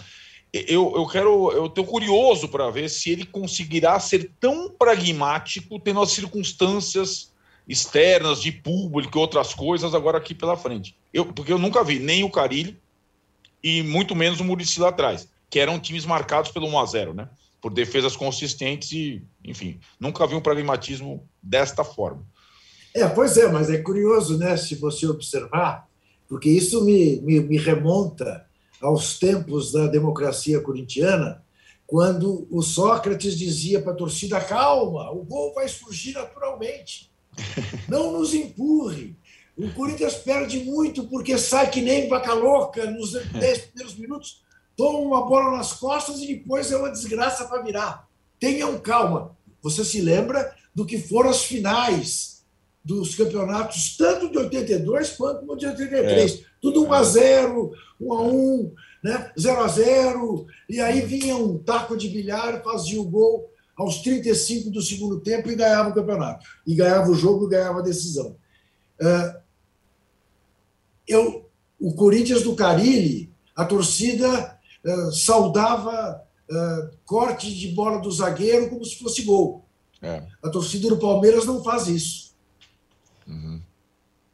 [0.53, 6.01] Eu, eu quero, eu estou curioso para ver se ele conseguirá ser tão pragmático, tendo
[6.01, 7.31] as circunstâncias
[7.67, 10.95] externas de público e outras coisas agora aqui pela frente.
[11.13, 12.79] Eu, porque eu nunca vi nem o Carilli
[13.63, 17.13] e muito menos o Murici lá atrás que eram times marcados pelo 1 a 0
[17.13, 17.29] né?
[17.61, 22.25] Por defesas consistentes e, enfim, nunca vi um pragmatismo desta forma.
[22.93, 24.55] É, pois é, mas é curioso, né?
[24.55, 25.87] Se você observar,
[26.27, 28.45] porque isso me, me, me remonta
[28.81, 31.43] aos tempos da democracia corintiana,
[31.85, 37.11] quando o Sócrates dizia para a torcida: calma, o gol vai surgir naturalmente.
[37.89, 39.17] Não nos empurre.
[39.57, 44.41] O Corinthians perde muito porque sai que nem vaca louca nos 10 primeiros minutos
[44.79, 48.07] toma uma bola nas costas e depois é uma desgraça para virar.
[48.39, 49.35] Tenham calma.
[49.61, 52.45] Você se lembra do que foram as finais
[52.81, 56.31] dos campeonatos, tanto de 82 quanto de 83.
[56.31, 56.43] É.
[56.61, 59.31] Tudo 1 a 0 1 a 1 né?
[59.37, 64.69] 0 a 0 e aí vinha um taco de bilhar, fazia o gol aos 35
[64.69, 66.45] do segundo tempo e ganhava o campeonato.
[66.65, 68.37] E ganhava o jogo e ganhava a decisão.
[69.01, 69.41] Uh,
[71.05, 78.69] eu, o Corinthians do Carilli, a torcida eh, saudava uh, corte de bola do zagueiro
[78.69, 79.65] como se fosse gol.
[80.01, 80.25] É.
[80.41, 82.33] A torcida do Palmeiras não faz isso.
[83.27, 83.61] Uhum.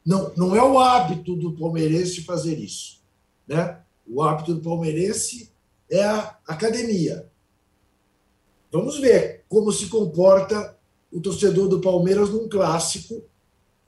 [0.04, 3.02] Não, não é o hábito do palmeirense fazer isso.
[3.46, 3.80] Né?
[4.06, 5.50] O hábito do palmeirense
[5.90, 7.28] é a academia.
[8.70, 10.76] Vamos ver como se comporta
[11.10, 13.24] o torcedor do Palmeiras num clássico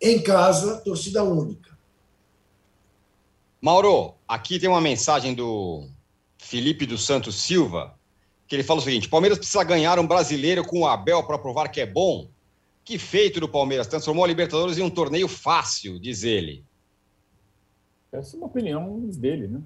[0.01, 1.77] em casa, torcida única.
[3.61, 5.89] Mauro, aqui tem uma mensagem do
[6.39, 7.95] Felipe dos Santos Silva,
[8.47, 11.69] que ele fala o seguinte: Palmeiras precisa ganhar um brasileiro com o Abel para provar
[11.69, 12.29] que é bom.
[12.85, 16.65] Que feito do Palmeiras, transformou a Libertadores em um torneio fácil, diz ele.
[18.11, 19.61] Essa é uma opinião dele, né?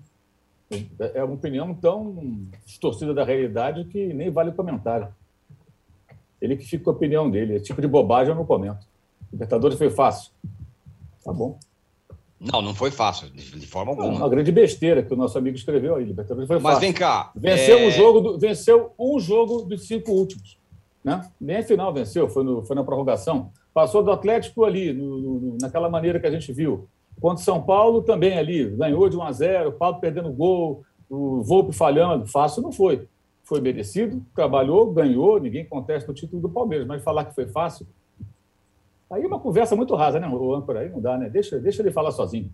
[1.14, 5.14] É uma opinião tão distorcida da realidade que nem vale comentário.
[6.40, 7.54] Ele que fica com a opinião dele.
[7.54, 8.84] Esse tipo de bobagem eu não comento.
[9.32, 10.32] Libertadores foi fácil.
[11.24, 11.58] Tá bom.
[12.42, 14.08] Não, não foi fácil, de forma alguma.
[14.08, 16.04] uma grande besteira que o nosso amigo escreveu aí.
[16.04, 16.80] Libertadores foi Mas fácil.
[16.80, 17.30] vem cá.
[17.36, 17.86] Venceu, é...
[17.86, 20.58] um jogo do, venceu um jogo dos cinco últimos.
[21.04, 21.20] Né?
[21.40, 23.52] Nem a final venceu, foi, no, foi na prorrogação.
[23.72, 26.88] Passou do Atlético ali, no, no, naquela maneira que a gente viu.
[27.20, 31.42] Contra São Paulo também ali, ganhou de 1 a 0 o Paulo perdendo gol, o
[31.42, 32.26] Volpe falhando.
[32.26, 33.06] Fácil não foi.
[33.44, 37.86] Foi merecido, trabalhou, ganhou, ninguém contesta o título do Palmeiras, mas falar que foi fácil,
[39.12, 40.26] Aí uma conversa muito rasa, né?
[40.26, 41.28] O âncora aí não dá, né?
[41.28, 42.50] Deixa, deixa ele falar sozinho.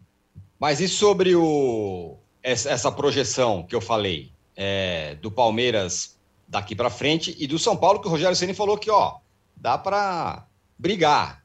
[0.59, 6.19] Mas e sobre o, essa projeção que eu falei é, do Palmeiras
[6.49, 9.19] daqui para frente e do São Paulo, que o Rogério Ceni falou que, ó,
[9.57, 11.45] dá para brigar.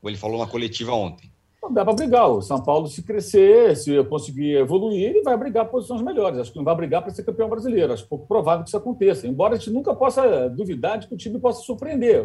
[0.00, 1.30] Como ele falou na coletiva ontem.
[1.62, 2.30] Não dá para brigar.
[2.30, 6.38] O São Paulo, se crescer, se conseguir evoluir, ele vai brigar posições melhores.
[6.38, 7.92] Acho que não vai brigar para ser campeão brasileiro.
[7.92, 9.26] Acho pouco provável que isso aconteça.
[9.26, 12.24] Embora a gente nunca possa duvidar de que o time possa surpreender.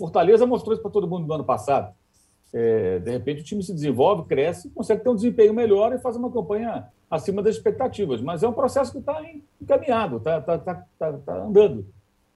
[0.00, 1.94] Fortaleza mostrou isso para todo mundo no ano passado.
[2.52, 6.16] É, de repente o time se desenvolve, cresce, consegue ter um desempenho melhor e faz
[6.16, 8.22] uma campanha acima das expectativas.
[8.22, 9.22] Mas é um processo que está
[9.60, 11.86] encaminhado, está tá, tá, tá, tá, andando.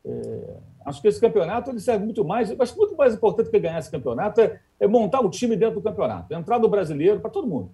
[0.05, 3.59] É, acho que esse campeonato ele serve muito mais, acho que muito mais importante que
[3.59, 7.31] ganhar esse campeonato é, é montar o time dentro do campeonato, entrar no brasileiro para
[7.31, 7.71] todo mundo.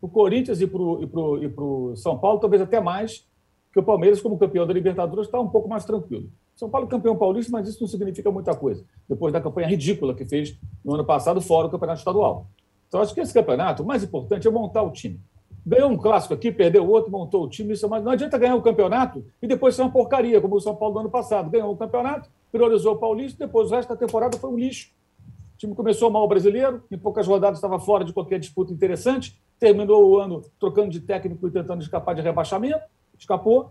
[0.00, 3.24] Para o Corinthians e para o São Paulo, talvez até mais,
[3.72, 6.28] que o Palmeiras, como campeão da Libertadores, está um pouco mais tranquilo.
[6.58, 8.84] São Paulo é campeão paulista, mas isso não significa muita coisa.
[9.08, 12.48] Depois da campanha ridícula que fez no ano passado, fora o campeonato estadual.
[12.88, 15.20] Então, acho que esse campeonato, o mais importante é montar o time.
[15.64, 17.74] Ganhou um clássico aqui, perdeu o outro, montou o time.
[17.74, 20.74] Isso é não adianta ganhar o campeonato e depois ser uma porcaria, como o São
[20.74, 21.48] Paulo do ano passado.
[21.48, 24.90] Ganhou o campeonato, priorizou o Paulista, depois o resto da temporada foi um lixo.
[25.54, 29.40] O time começou mal o brasileiro, em poucas rodadas estava fora de qualquer disputa interessante,
[29.60, 32.82] terminou o ano trocando de técnico e tentando escapar de rebaixamento,
[33.16, 33.70] escapou.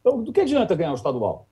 [0.00, 1.48] Então, do que adianta ganhar o estadual?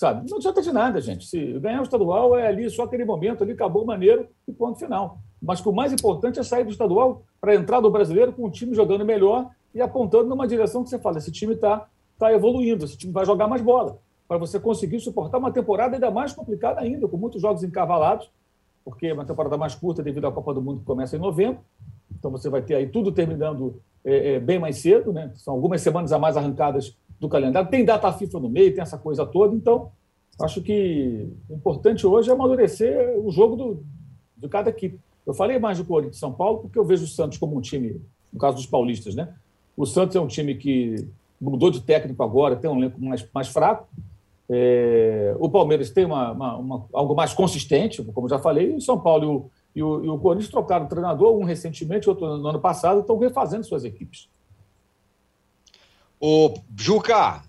[0.00, 0.30] Sabe?
[0.30, 1.26] Não adianta de nada, gente.
[1.26, 5.18] Se ganhar o estadual é ali, só aquele momento ali, acabou maneiro e ponto final.
[5.42, 8.50] Mas que o mais importante é sair do estadual para entrar do brasileiro com o
[8.50, 11.86] time jogando melhor e apontando numa direção que você fala: esse time está
[12.18, 13.98] tá evoluindo, esse time vai jogar mais bola.
[14.26, 18.30] Para você conseguir suportar uma temporada ainda mais complicada ainda, com muitos jogos encavalados,
[18.82, 21.60] porque é uma temporada mais curta devido à Copa do Mundo que começa em novembro.
[22.18, 25.30] Então você vai ter aí tudo terminando é, é, bem mais cedo, né?
[25.34, 27.70] São algumas semanas a mais arrancadas do calendário.
[27.70, 29.54] Tem data FIFA no meio, tem essa coisa toda.
[29.54, 29.92] Então,
[30.40, 33.84] acho que o importante hoje é amadurecer o jogo do,
[34.36, 34.98] de cada equipe.
[35.26, 37.60] Eu falei mais do Corinthians de São Paulo porque eu vejo o Santos como um
[37.60, 38.00] time,
[38.32, 39.34] no caso dos paulistas, né?
[39.76, 41.06] O Santos é um time que
[41.40, 43.86] mudou de técnico agora, tem um elenco mais, mais fraco.
[44.48, 48.80] É, o Palmeiras tem uma, uma, uma, algo mais consistente, como já falei, e o
[48.80, 52.36] São Paulo e o, e o, e o Corinthians trocaram o treinador, um recentemente, outro
[52.38, 54.28] no ano passado, estão refazendo suas equipes.
[56.22, 57.42] O Juca,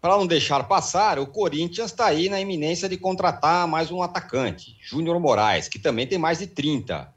[0.00, 4.76] para não deixar passar, o Corinthians está aí na iminência de contratar mais um atacante,
[4.80, 7.12] Júnior Moraes, que também tem mais de 30.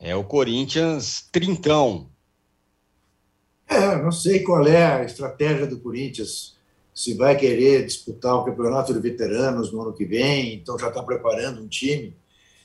[0.00, 2.08] É o Corinthians trintão.
[3.68, 6.56] É, não sei qual é a estratégia do Corinthians.
[6.94, 11.02] Se vai querer disputar o campeonato de veteranos no ano que vem, então já está
[11.02, 12.16] preparando um time.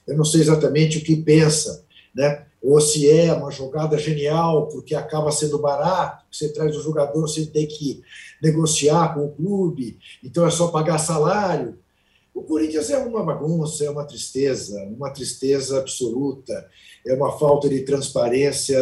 [0.07, 2.46] Eu não sei exatamente o que pensa, né?
[2.61, 7.45] Ou se é uma jogada genial, porque acaba sendo barato, você traz o jogador, você
[7.45, 8.01] tem que
[8.41, 11.77] negociar com o clube, então é só pagar salário.
[12.33, 16.67] O Corinthians é uma bagunça, é uma tristeza, uma tristeza absoluta,
[17.05, 18.77] é uma falta de transparência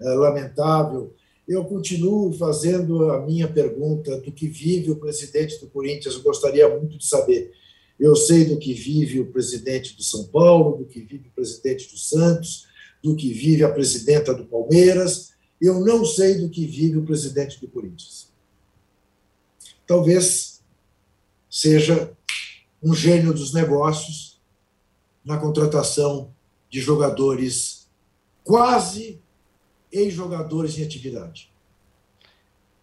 [0.00, 1.14] é, lamentável.
[1.48, 6.68] Eu continuo fazendo a minha pergunta do que vive o presidente do Corinthians, eu gostaria
[6.68, 7.52] muito de saber.
[7.98, 11.90] Eu sei do que vive o presidente do São Paulo, do que vive o presidente
[11.90, 12.66] do Santos,
[13.02, 17.60] do que vive a presidenta do Palmeiras, eu não sei do que vive o presidente
[17.60, 18.32] do Corinthians.
[19.86, 20.62] Talvez
[21.48, 22.12] seja
[22.82, 24.40] um gênio dos negócios
[25.24, 26.32] na contratação
[26.70, 27.88] de jogadores
[28.44, 29.20] quase
[29.92, 31.52] ex-jogadores em atividade.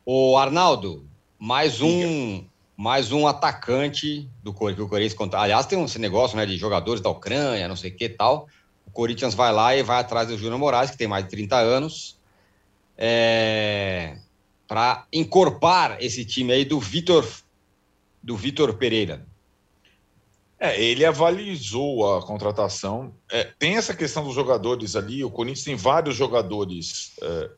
[0.05, 1.05] O Arnaldo,
[1.39, 2.45] mais um
[2.77, 5.15] mais um atacante do Corinthians.
[5.33, 8.47] Aliás, tem esse negócio né, de jogadores da Ucrânia, não sei o que tal.
[8.97, 12.17] Corinthians vai lá e vai atrás do Júnior Moraes, que tem mais de 30 anos,
[12.97, 14.17] é,
[14.67, 17.23] para encorpar esse time aí do Vitor
[18.23, 19.23] do Vitor Pereira.
[20.59, 23.13] É, ele avalizou a contratação.
[23.31, 25.23] É, tem essa questão dos jogadores ali.
[25.23, 27.51] O Corinthians tem vários jogadores é,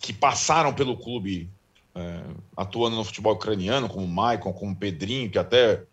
[0.00, 1.48] que passaram pelo clube
[1.94, 2.24] é,
[2.56, 5.84] atuando no futebol ucraniano, como o Maicon, como o Pedrinho, que até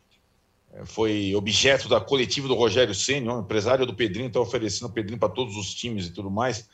[0.86, 5.20] foi objeto da coletiva do Rogério Ceni, o empresário do Pedrinho, está oferecendo o Pedrinho
[5.20, 6.68] para todos os times e tudo mais.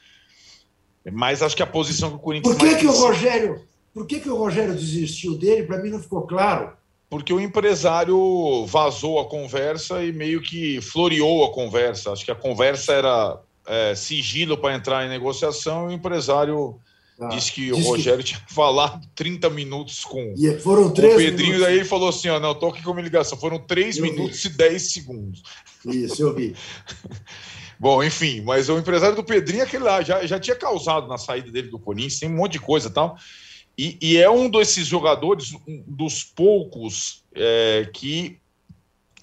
[1.12, 2.55] Mas acho que a posição que o Corinthians.
[2.55, 3.62] Por que, que o Rogério,
[3.93, 5.63] por que, que o Rogério desistiu dele?
[5.63, 6.73] Para mim não ficou claro.
[7.10, 12.12] Porque o empresário vazou a conversa e meio que floreou a conversa.
[12.12, 16.77] Acho que a conversa era é, sigilo para entrar em negociação e o empresário
[17.19, 18.32] ah, disse que o Rogério que...
[18.32, 21.49] tinha falado 30 minutos com, e foram três o Pedrinho.
[21.49, 21.65] Minutos.
[21.65, 23.38] Daí ele falou assim: ó, não, tô aqui com uma ligação.
[23.38, 24.49] Foram 3 minutos vi.
[24.49, 25.43] e 10 segundos.
[25.86, 26.56] Isso, eu vi.
[27.80, 31.51] Bom, enfim, mas o empresário do Pedrinho, aquele lá, já, já tinha causado na saída
[31.51, 33.15] dele do Corinthians, tem um monte de coisa e tal.
[33.77, 38.39] E, e é um desses jogadores, um dos poucos, é, que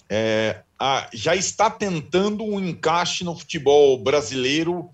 [0.09, 4.89] é, a, já está tentando um encaixe no futebol brasileiro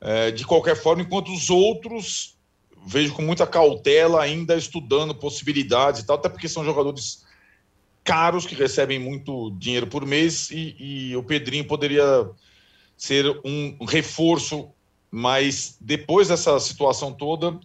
[0.00, 2.37] é, de qualquer forma, enquanto os outros
[2.86, 7.26] vejo com muita cautela ainda estudando possibilidades e tal, até porque são jogadores
[8.04, 12.30] caros que recebem muito dinheiro por mês e, e o Pedrinho poderia
[12.96, 14.70] ser um reforço,
[15.10, 17.58] mas depois dessa situação toda,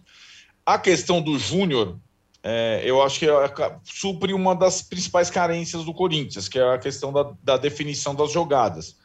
[0.64, 1.98] a questão do Júnior,
[2.42, 6.78] é, eu acho que é, supre uma das principais carências do Corinthians, que é a
[6.78, 8.96] questão da, da definição das jogadas.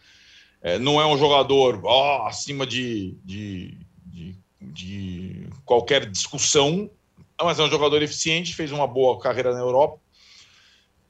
[0.61, 3.85] É, não é um jogador oh, acima de, de, de,
[4.61, 6.89] de, qualquer discussão,
[7.41, 9.99] mas é um jogador eficiente, fez uma boa carreira na Europa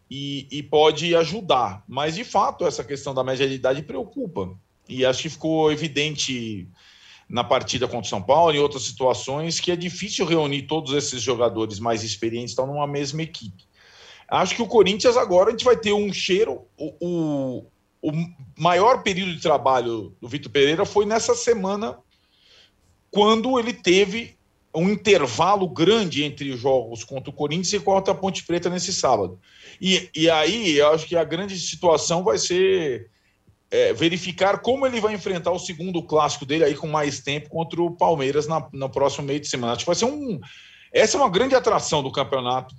[0.10, 1.84] e, e pode ajudar.
[1.88, 4.56] Mas, de fato, essa questão da média de idade preocupa.
[4.88, 6.68] E acho que ficou evidente
[7.28, 11.22] na partida contra o São Paulo, em outras situações, que é difícil reunir todos esses
[11.22, 13.70] jogadores mais experientes estão numa mesma equipe.
[14.28, 16.66] Acho que o Corinthians agora a gente vai ter um cheiro.
[16.76, 17.66] O, o,
[18.02, 18.12] o
[18.58, 22.00] maior período de trabalho do Vitor Pereira foi nessa semana,
[23.12, 24.38] quando ele teve
[24.74, 28.94] um intervalo grande entre os jogos contra o Corinthians e contra a Ponte Preta nesse
[28.94, 29.40] sábado.
[29.82, 33.10] E, e aí eu acho que a grande situação vai ser
[33.72, 37.82] é, verificar como ele vai enfrentar o segundo clássico dele aí com mais tempo contra
[37.82, 39.74] o Palmeiras na, no próximo meio de semana.
[39.74, 40.40] Acho que vai ser um.
[40.92, 42.76] Essa é uma grande atração do campeonato.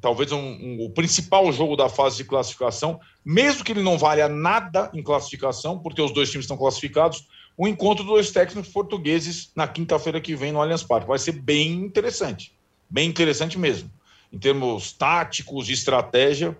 [0.00, 4.26] Talvez um, um, o principal jogo da fase de classificação, mesmo que ele não valha
[4.26, 7.26] nada em classificação, porque os dois times estão classificados,
[7.56, 11.06] o encontro dos técnicos portugueses na quinta-feira que vem no Allianz Parque.
[11.06, 12.52] Vai ser bem interessante.
[12.88, 13.90] Bem interessante mesmo.
[14.32, 16.56] Em termos táticos, de estratégia,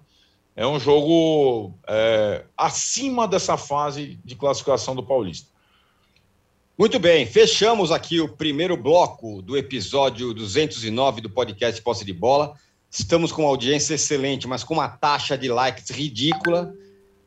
[0.54, 5.50] é um jogo é, acima dessa fase de classificação do Paulista.
[6.76, 12.54] Muito bem, fechamos aqui o primeiro bloco do episódio 209 do podcast Posse de Bola.
[12.90, 16.74] Estamos com uma audiência excelente, mas com uma taxa de likes ridícula,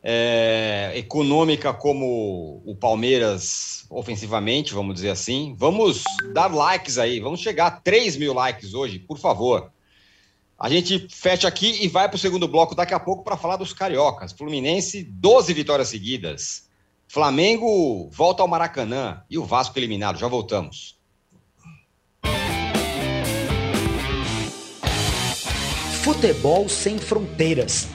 [0.07, 5.55] é, econômica como o Palmeiras ofensivamente, vamos dizer assim.
[5.57, 9.71] Vamos dar likes aí, vamos chegar a 3 mil likes hoje, por favor.
[10.59, 13.57] A gente fecha aqui e vai para o segundo bloco daqui a pouco para falar
[13.57, 14.31] dos cariocas.
[14.31, 16.69] Fluminense, 12 vitórias seguidas.
[17.07, 20.19] Flamengo volta ao Maracanã e o Vasco eliminado.
[20.19, 20.99] Já voltamos.
[26.03, 27.94] Futebol sem fronteiras.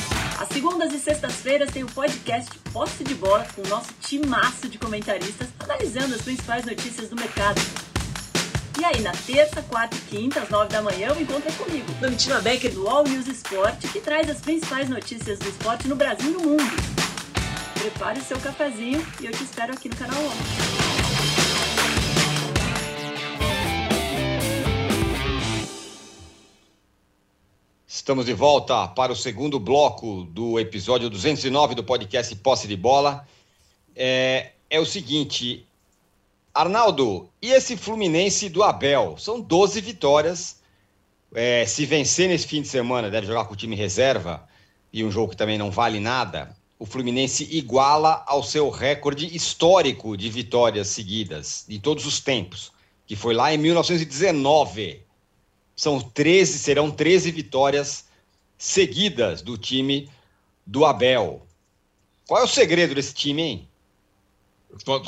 [0.41, 4.79] Às segundas e sextas-feiras tem o podcast Posse de Bola com o nosso timaço de
[4.79, 7.61] comentaristas analisando as principais notícias do mercado.
[8.79, 11.91] E aí, na terça, quarta e quinta, às nove da manhã, o encontro é comigo,
[12.01, 16.31] Domitila Becker, do All News Esporte, que traz as principais notícias do esporte no Brasil
[16.31, 16.63] e no mundo.
[17.75, 21.00] Prepare o seu cafezinho e eu te espero aqui no canal ONU.
[28.01, 33.27] Estamos de volta para o segundo bloco do episódio 209 do podcast Posse de Bola.
[33.95, 35.67] É, é o seguinte,
[36.51, 39.17] Arnaldo, e esse Fluminense do Abel?
[39.19, 40.59] São 12 vitórias.
[41.35, 44.49] É, se vencer nesse fim de semana, deve jogar com o time reserva,
[44.91, 46.57] e um jogo que também não vale nada.
[46.79, 52.71] O Fluminense iguala ao seu recorde histórico de vitórias seguidas, de todos os tempos,
[53.05, 55.03] que foi lá em 1919.
[55.75, 58.05] São 13, serão 13 vitórias
[58.57, 60.09] seguidas do time
[60.65, 61.45] do Abel.
[62.27, 63.67] Qual é o segredo desse time, hein?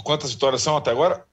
[0.03, 1.25] Quantas vitórias são até agora?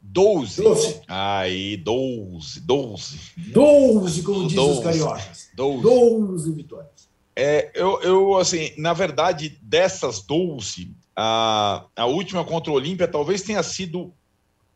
[0.00, 0.62] 12.
[0.62, 1.00] 12.
[1.06, 3.18] Aí, 12, 12.
[3.36, 4.78] 12, como dizem 12.
[4.78, 5.50] os cariocas.
[5.54, 5.82] 12.
[5.82, 7.10] 12 vitórias.
[7.36, 13.42] É, eu, eu, assim, na verdade, dessas 12, a, a última contra o Olímpia talvez
[13.42, 14.12] tenha sido,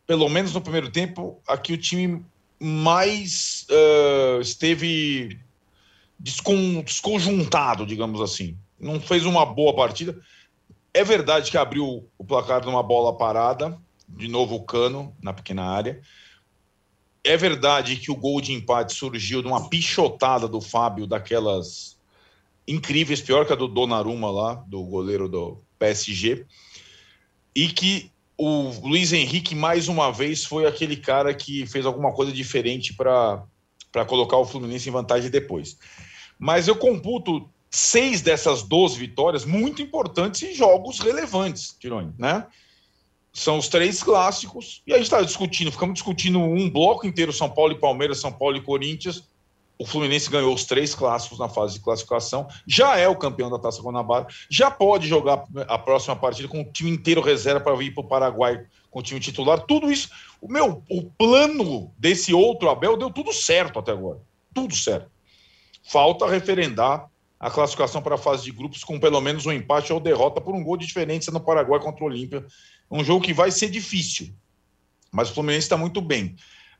[0.06, 2.24] pelo menos no primeiro tempo, a que o time
[2.64, 5.38] mais eh, esteve
[6.18, 8.56] descon- desconjuntado, digamos assim.
[8.80, 10.18] Não fez uma boa partida.
[10.94, 15.64] É verdade que abriu o placar numa bola parada, de novo o Cano na pequena
[15.64, 16.00] área.
[17.22, 21.98] É verdade que o gol de empate surgiu de uma pichotada do Fábio, daquelas
[22.66, 26.46] incríveis, pior que a do Donnarumma lá, do goleiro do PSG.
[27.54, 32.32] E que o Luiz Henrique, mais uma vez, foi aquele cara que fez alguma coisa
[32.32, 33.46] diferente para
[34.06, 35.78] colocar o Fluminense em vantagem depois.
[36.38, 42.46] Mas eu computo seis dessas 12 vitórias muito importantes em jogos relevantes, Tironi, né?
[43.32, 47.50] São os três clássicos, e a gente está discutindo, ficamos discutindo um bloco inteiro, São
[47.50, 49.28] Paulo e Palmeiras, São Paulo e Corinthians.
[49.78, 53.58] O Fluminense ganhou os três clássicos na fase de classificação, já é o campeão da
[53.58, 57.92] Taça Guanabara, já pode jogar a próxima partida com o time inteiro reserva para vir
[57.92, 59.60] para o Paraguai com o time titular.
[59.60, 60.08] Tudo isso,
[60.40, 64.20] o meu, o plano desse outro Abel deu tudo certo até agora,
[64.54, 65.10] tudo certo.
[65.82, 69.98] Falta referendar a classificação para a fase de grupos com pelo menos um empate ou
[69.98, 72.46] derrota por um gol de diferença no Paraguai contra o Olímpia.
[72.88, 74.32] Um jogo que vai ser difícil,
[75.10, 76.36] mas o Fluminense está muito bem.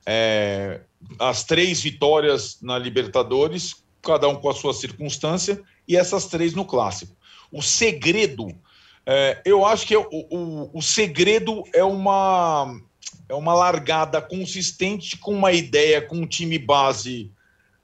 [0.06, 0.80] É,
[1.18, 6.64] as três vitórias na Libertadores, cada um com a sua circunstância, e essas três no
[6.64, 7.16] Clássico.
[7.50, 8.48] O segredo,
[9.06, 12.80] é, eu acho que é o, o, o segredo é uma,
[13.28, 17.30] é uma largada consistente com uma ideia, com um time base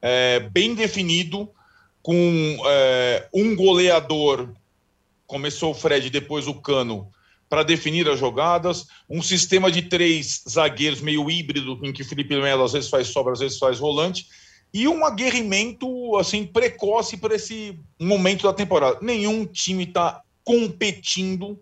[0.02, 1.50] é, bem definido,
[2.02, 4.50] com é, um goleador,
[5.26, 7.10] começou o Fred, depois o Cano,
[7.50, 12.62] para definir as jogadas, um sistema de três zagueiros meio híbrido, em que Felipe Melo
[12.62, 14.28] às vezes faz sobra, às vezes faz volante,
[14.72, 18.98] e um aguerrimento assim precoce para esse momento da temporada.
[19.02, 21.58] Nenhum time está competindo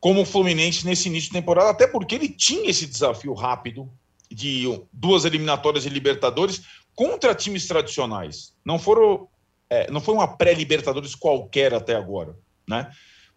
[0.00, 3.88] como o Fluminense nesse início de temporada, até porque ele tinha esse desafio rápido
[4.28, 6.62] de duas eliminatórias de Libertadores
[6.96, 8.52] contra times tradicionais.
[8.64, 9.28] Não foram,
[9.68, 12.36] é, não foi uma pré-Libertadores qualquer até agora,
[12.66, 12.90] né?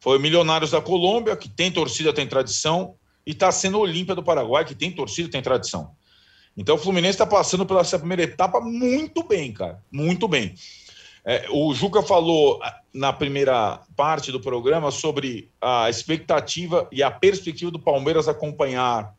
[0.04, 2.95] Foi o Milionários da Colômbia, que tem torcida, tem tradição,
[3.26, 5.91] e está sendo Olímpia do Paraguai, que tem torcida, tem tradição.
[6.58, 9.82] Então o Fluminense está passando pela primeira etapa muito bem, cara.
[9.89, 10.56] Muito bem.
[11.24, 12.60] É, o Juca falou
[12.93, 19.16] na primeira parte do programa sobre a expectativa e a perspectiva do Palmeiras acompanhar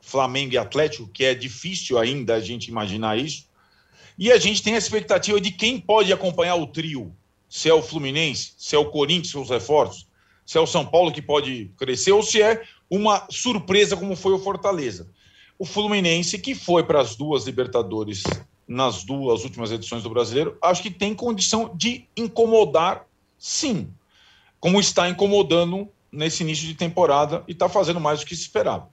[0.00, 3.50] Flamengo e Atlético, que é difícil ainda a gente imaginar isso.
[4.18, 7.14] E a gente tem a expectativa de quem pode acompanhar o trio.
[7.50, 10.06] Se é o Fluminense, se é o Corinthians, os reforços,
[10.46, 14.32] se é o São Paulo que pode crescer, ou se é uma surpresa como foi
[14.32, 15.10] o Fortaleza.
[15.58, 18.22] O Fluminense, que foi para as duas Libertadores
[18.66, 23.04] nas duas últimas edições do Brasileiro, acho que tem condição de incomodar,
[23.36, 23.92] sim,
[24.60, 28.88] como está incomodando nesse início de temporada e está fazendo mais do que se esperava.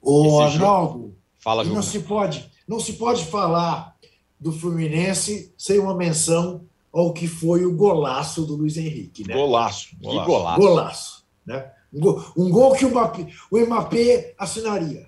[0.00, 3.94] Ô, Arnaldo, Fala, não se pode, não se pode falar
[4.40, 6.66] do Fluminense sem uma menção
[6.98, 9.34] ao que foi o golaço do Luiz Henrique, né?
[9.34, 9.88] Golaço.
[10.00, 10.26] Que golaço.
[10.26, 10.60] golaço.
[10.60, 11.70] Golaço, né?
[11.92, 15.06] Um gol, um gol que o Mbappé, o Mbappé assinaria.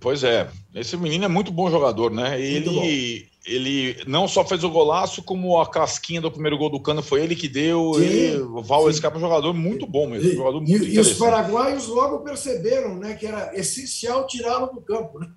[0.00, 2.40] Pois é, esse menino é muito bom jogador, né?
[2.40, 7.02] Ele, ele não só fez o golaço, como a casquinha do primeiro gol do Cano
[7.02, 7.94] foi ele que deu.
[7.94, 8.90] Sim, ele, o Val.
[8.90, 10.28] Escapa é um jogador muito bom mesmo.
[10.28, 11.18] E, um jogador e- muito e os interessante.
[11.18, 15.28] paraguaios logo perceberam, né, que era essencial tirá-lo do campo, né?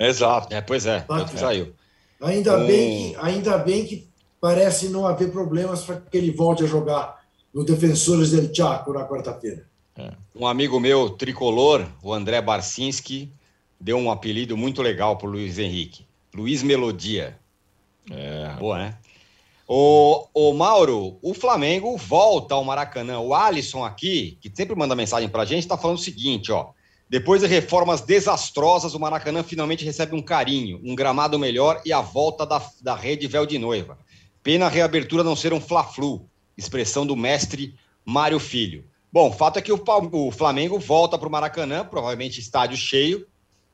[0.00, 0.52] Exato.
[0.52, 1.74] É, pois é, tanto que saiu.
[2.20, 4.08] Ainda Um- bem que, ainda bem que
[4.40, 7.20] parece não haver problemas para que ele volte a jogar
[7.52, 9.66] no Defensores del Chaco na quarta-feira.
[10.34, 13.32] Um amigo meu, tricolor, o André Barcinski,
[13.80, 16.06] deu um apelido muito legal para Luiz Henrique.
[16.34, 17.38] Luiz Melodia.
[18.10, 18.54] É.
[18.58, 18.98] Boa, né?
[19.66, 23.18] O, o Mauro, o Flamengo volta ao Maracanã.
[23.18, 26.70] O Alisson aqui, que sempre manda mensagem para a gente, está falando o seguinte, ó.
[27.08, 32.00] Depois de reformas desastrosas, o Maracanã finalmente recebe um carinho, um gramado melhor e a
[32.00, 33.96] volta da, da rede véu de noiva.
[34.46, 36.24] Pena a reabertura não ser um fla-flu,
[36.56, 37.74] expressão do mestre
[38.04, 38.84] Mário Filho.
[39.12, 43.26] Bom, o fato é que o, Flamengo volta para o Maracanã, provavelmente estádio cheio,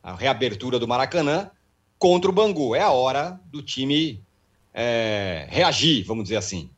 [0.02, 1.50] a reabertura do Maracanã,
[1.98, 2.74] contra o Bangu.
[2.74, 4.24] É a hora do time
[4.72, 6.70] é, reagir, vamos dizer assim.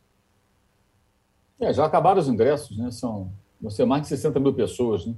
[1.61, 2.91] É, já acabaram os ingressos, né?
[2.91, 3.31] São
[3.71, 5.15] ser mais de 60 mil pessoas, né?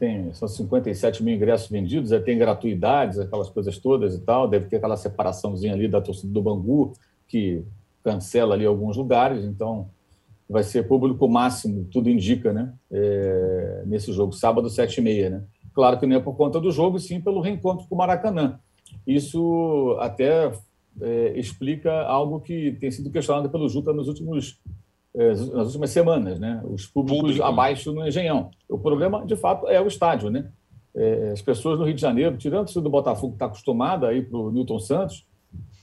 [0.00, 4.48] Tem, são 57 mil ingressos vendidos, já tem gratuidades, aquelas coisas todas e tal.
[4.48, 6.92] Deve ter aquela separaçãozinha ali da torcida do Bangu,
[7.28, 7.62] que
[8.04, 9.88] cancela ali alguns lugares, então
[10.48, 12.74] vai ser público máximo, tudo indica, né?
[12.92, 15.44] É, nesse jogo, sábado, 7 e meia, né?
[15.72, 18.60] Claro que não é por conta do jogo, sim pelo reencontro com o Maracanã.
[19.06, 20.52] Isso até
[21.00, 24.60] é, explica algo que tem sido questionado pelo Juta nos últimos,
[25.14, 26.62] é, nas últimas semanas, né?
[26.64, 27.44] Os públicos Público.
[27.44, 28.50] abaixo no Engenhão.
[28.68, 30.50] O problema, de fato, é o estádio, né?
[30.94, 34.14] É, as pessoas no Rio de Janeiro, tirando o do Botafogo que está acostumada a
[34.14, 35.26] ir para o Newton Santos,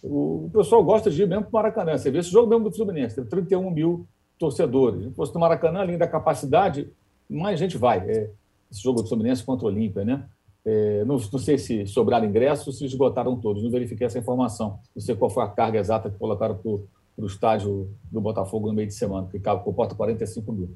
[0.04, 1.98] o pessoal gosta de ir mesmo para o Maracanã.
[1.98, 5.04] Você vê esse jogo mesmo do Fluminense, tem 31 mil torcedores.
[5.04, 6.92] Se fosse no Maracanã, além da capacidade,
[7.30, 8.00] mais gente vai.
[8.10, 8.30] É,
[8.72, 10.26] esse jogo do Fluminense contra o Olímpia, né?
[10.64, 14.80] É, não, não, sei se sobraram ingressos ou se esgotaram todos, não verifiquei essa informação.
[14.96, 18.74] Não sei qual foi a carga exata que colocaram para o estádio do Botafogo no
[18.74, 20.70] meio de semana, que comporta 45 mil.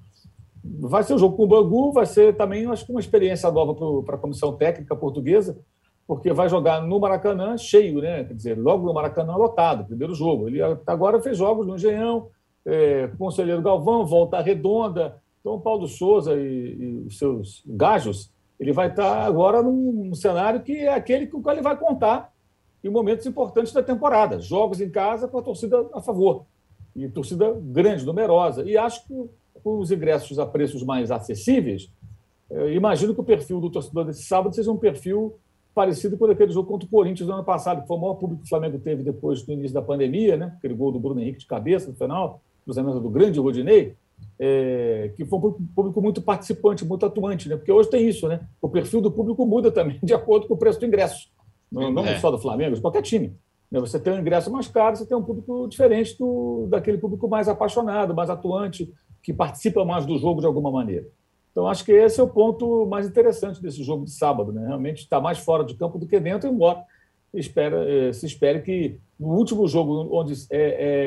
[0.63, 3.75] Vai ser um jogo com o Bangu, vai ser também, acho que, uma experiência nova
[4.03, 5.57] para a comissão técnica portuguesa,
[6.07, 8.23] porque vai jogar no Maracanã cheio, né?
[8.23, 10.47] Quer dizer, logo no Maracanã lotado, primeiro jogo.
[10.47, 12.29] Ele agora fez jogos no Engenhão,
[12.65, 15.19] é, Conselheiro Galvão, Volta Redonda.
[15.39, 20.77] Então, Paulo Souza e, os seus gajos ele vai estar agora num, num cenário que
[20.77, 22.31] é aquele com o qual ele vai contar
[22.83, 24.39] em momentos importantes da temporada.
[24.39, 26.45] Jogos em casa com a torcida a favor.
[26.95, 28.63] E torcida grande, numerosa.
[28.63, 29.29] E acho que
[29.61, 31.91] com os ingressos a preços mais acessíveis,
[32.73, 35.35] imagino que o perfil do torcedor desse sábado seja um perfil
[35.75, 38.41] parecido com aquele jogo contra o Corinthians do ano passado, que foi o maior público
[38.41, 40.53] que o Flamengo teve depois do início da pandemia, né?
[40.57, 43.95] aquele gol do Bruno Henrique de cabeça no final, cruzamento do grande Rodinei
[44.39, 47.55] é, que foi um público muito participante, muito atuante, né?
[47.55, 48.41] porque hoje tem isso, né?
[48.61, 51.29] o perfil do público muda também de acordo com o preço do ingresso,
[51.71, 52.19] não, não é.
[52.19, 53.35] só do Flamengo, de qualquer time.
[53.71, 53.79] Né?
[53.79, 57.47] Você tem um ingresso mais caro, você tem um público diferente do, daquele público mais
[57.47, 61.07] apaixonado, mais atuante, que participa mais do jogo de alguma maneira.
[61.55, 64.51] Então, acho que esse é o ponto mais interessante desse jogo de sábado.
[64.51, 64.67] Né?
[64.67, 66.83] Realmente está mais fora de campo do que dentro, embora
[67.33, 71.05] espera, eh, se espere que no último jogo, onde é, é,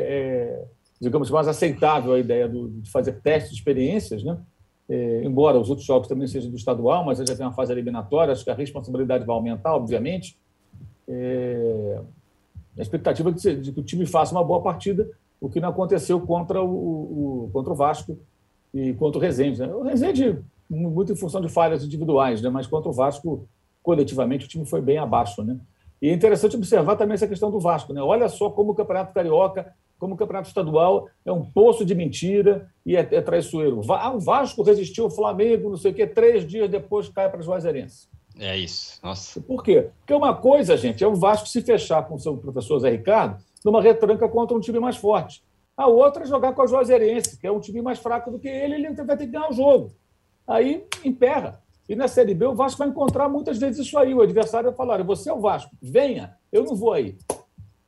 [0.63, 0.65] é
[0.99, 4.39] digamos, mais aceitável a ideia do, de fazer testes, experiências, né?
[4.89, 8.33] É, embora os outros jogos também sejam do estadual, mas já tem uma fase eliminatória,
[8.33, 10.39] acho que a responsabilidade vai aumentar, obviamente.
[11.07, 12.01] É,
[12.79, 15.07] a expectativa é de, de, que o time faça uma boa partida,
[15.39, 18.19] o que não aconteceu contra o, o contra o Vasco
[18.73, 19.61] e contra o Rezende.
[19.61, 19.69] Né?
[19.69, 20.39] O Rezende,
[20.69, 22.51] muito em função de falhas individuais, né?
[22.51, 23.49] mas contra o Vasco,
[23.83, 25.43] coletivamente, o time foi bem abaixo.
[25.43, 25.57] Né?
[26.01, 27.93] E é interessante observar também essa questão do Vasco.
[27.93, 28.03] Né?
[28.03, 32.71] Olha só como o Campeonato Carioca como o campeonato estadual é um poço de mentira
[32.87, 33.81] e é, é traiçoeiro.
[33.93, 37.41] Ah, o Vasco resistiu ao Flamengo, não sei o quê, três dias depois cai para
[37.41, 38.09] os Juazeirenses.
[38.39, 39.01] É isso.
[39.03, 39.41] Nossa.
[39.41, 39.89] Por quê?
[39.99, 43.43] Porque uma coisa, gente, é o Vasco se fechar com o seu professor Zé Ricardo
[43.65, 45.43] numa retranca contra um time mais forte.
[45.79, 48.49] A outra é jogar com a Juazeirense, que é um time mais fraco do que
[48.49, 49.93] ele, ele vai ter que ganhar o jogo.
[50.45, 51.63] Aí emperra.
[51.89, 54.13] E na Série B o Vasco vai encontrar muitas vezes isso aí.
[54.13, 57.17] O adversário vai falar: você é o Vasco, venha, eu não vou aí.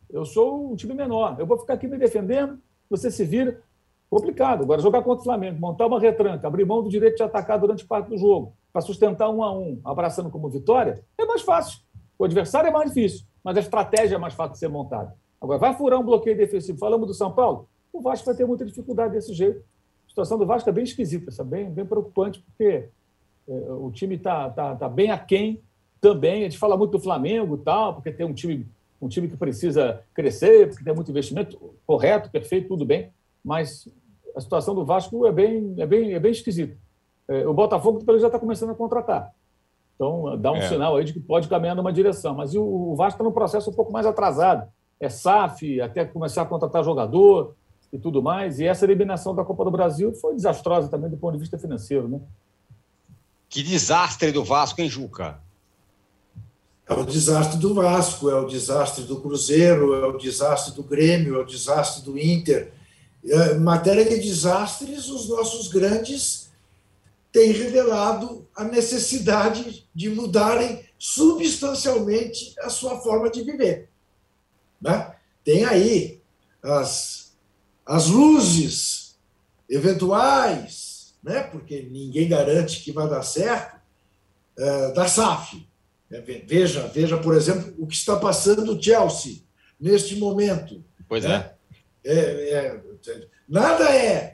[0.08, 1.34] Eu sou um time menor.
[1.40, 3.60] Eu vou ficar aqui me defendendo, você se vira.
[4.08, 4.62] Complicado.
[4.62, 7.84] Agora, jogar contra o Flamengo, montar uma retranca, abrir mão do direito de atacar durante
[7.84, 11.80] parte do jogo, para sustentar um a um, abraçando como vitória, é mais fácil.
[12.16, 15.12] O adversário é mais difícil, mas a estratégia é mais fácil de ser montada.
[15.40, 16.78] Agora, vai furar um bloqueio defensivo.
[16.78, 19.62] Falamos do São Paulo, o Vasco vai ter muita dificuldade desse jeito.
[20.06, 21.50] A situação do Vasco é bem esquisita, sabe?
[21.50, 22.88] bem, bem preocupante, porque
[23.48, 25.60] é, o time está tá, tá bem aquém
[26.00, 26.40] também.
[26.40, 28.66] A gente fala muito do Flamengo tal, porque tem um time
[29.00, 33.10] um time que precisa crescer, porque tem muito investimento, correto, perfeito, tudo bem,
[33.42, 33.88] mas
[34.36, 36.76] a situação do Vasco é bem, é bem, é bem esquisita.
[37.26, 39.32] É, o Botafogo já está começando a contratar.
[39.94, 40.68] Então, dá um é.
[40.68, 42.34] sinal aí de que pode caminhar numa direção.
[42.34, 44.68] Mas o, o Vasco está num processo um pouco mais atrasado.
[44.98, 47.54] É SAF, até começar a contratar jogador
[47.92, 48.60] e tudo mais.
[48.60, 52.08] E essa eliminação da Copa do Brasil foi desastrosa também do ponto de vista financeiro.
[52.08, 52.20] Né?
[53.48, 55.40] Que desastre do Vasco, hein, Juca?
[56.88, 61.36] É o desastre do Vasco, é o desastre do Cruzeiro, é o desastre do Grêmio,
[61.36, 62.72] é o desastre do Inter.
[63.24, 66.50] É, em matéria de desastres, os nossos grandes
[67.30, 73.88] têm revelado a necessidade de mudarem substancialmente a sua forma de viver.
[74.80, 75.14] Né?
[75.44, 76.20] Tem aí
[76.62, 77.19] as,
[77.90, 79.18] as luzes
[79.68, 81.42] eventuais, né?
[81.42, 83.80] porque ninguém garante que vai dar certo,
[84.56, 85.66] é, da SAF
[86.08, 89.38] é, veja, veja, por exemplo, o que está passando o Chelsea
[89.78, 90.84] neste momento.
[91.08, 91.50] Pois né?
[92.04, 92.12] é.
[92.12, 92.80] É, é.
[93.48, 94.30] Nada é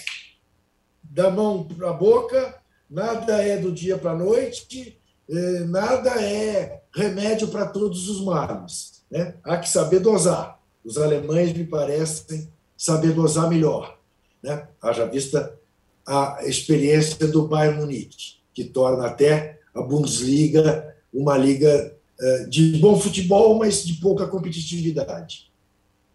[1.03, 5.01] da mão para a boca, nada é do dia para a noite,
[5.31, 9.03] é, nada é remédio para todos os males.
[9.11, 9.35] Né?
[9.43, 10.61] Há que saber dosar.
[10.85, 13.99] Os alemães me parecem saber dosar melhor.
[14.43, 14.67] Né?
[14.81, 15.59] Haja vista
[16.07, 22.99] a experiência do Bayern Munique, que torna até a Bundesliga uma liga eh, de bom
[22.99, 25.51] futebol, mas de pouca competitividade.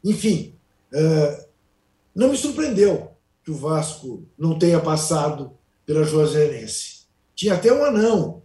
[0.03, 0.55] Enfim,
[0.93, 1.45] eh,
[2.15, 3.11] não me surpreendeu
[3.43, 5.51] que o Vasco não tenha passado
[5.85, 7.01] pela Juazeirense.
[7.35, 8.41] Tinha até um anão,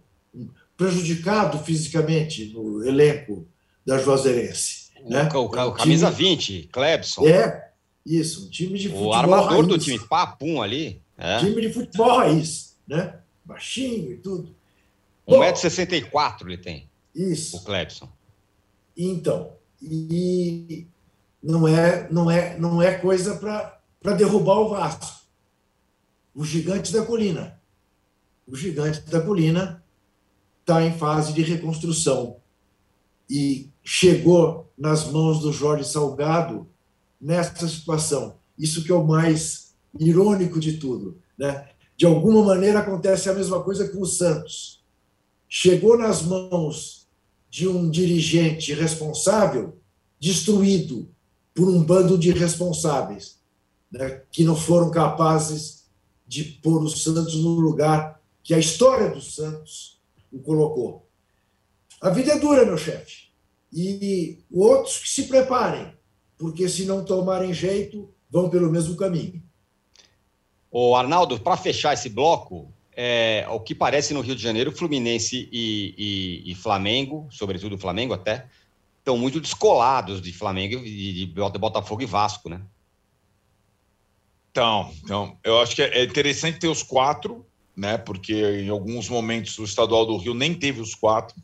[0.75, 3.47] prejudicado fisicamente no elenco
[3.85, 4.91] da Juazeirense.
[5.05, 5.27] Né?
[5.33, 6.29] O, o, o, camisa time...
[6.29, 7.27] 20, Klebson.
[7.27, 7.66] É,
[8.07, 9.09] isso, um time de futebol.
[9.09, 9.67] O armador raiz.
[9.67, 11.01] do time, papum ali.
[11.17, 11.39] É.
[11.39, 13.19] Time de futebol raiz, né?
[13.43, 14.55] Baixinho e tudo.
[15.27, 16.89] 1,64m ele tem.
[17.13, 17.57] Isso.
[17.57, 18.09] O Klebson.
[18.95, 19.51] Então,
[19.81, 20.87] e
[21.43, 25.25] não é, não é, não é coisa para derrubar o Vasco.
[26.33, 27.59] O gigante da colina.
[28.47, 29.83] O gigante da colina
[30.61, 32.37] está em fase de reconstrução
[33.29, 36.67] e chegou nas mãos do Jorge Salgado
[37.19, 38.37] nessa situação.
[38.57, 41.17] Isso que é o mais irônico de tudo.
[41.37, 41.69] Né?
[41.95, 44.83] De alguma maneira acontece a mesma coisa com o Santos.
[45.49, 47.07] Chegou nas mãos
[47.49, 49.77] de um dirigente responsável,
[50.19, 51.09] destruído
[51.53, 53.39] por um bando de responsáveis,
[53.91, 54.21] né?
[54.31, 55.85] que não foram capazes
[56.27, 59.99] de pôr o Santos no lugar que a história do Santos
[60.31, 61.07] o colocou.
[62.01, 63.27] A vida é dura, meu chefe.
[63.73, 65.96] E outros que se preparem,
[66.37, 69.41] porque se não tomarem jeito, vão pelo mesmo caminho.
[70.69, 75.49] O Arnaldo, para fechar esse bloco, é, o que parece no Rio de Janeiro, Fluminense
[75.51, 75.93] e,
[76.45, 78.47] e, e Flamengo, sobretudo o Flamengo até,
[78.99, 82.61] estão muito descolados de Flamengo e de Botafogo e Vasco, né?
[84.51, 87.97] Então, então, eu acho que é interessante ter os quatro, né?
[87.97, 91.39] Porque em alguns momentos o estadual do Rio nem teve os quatro,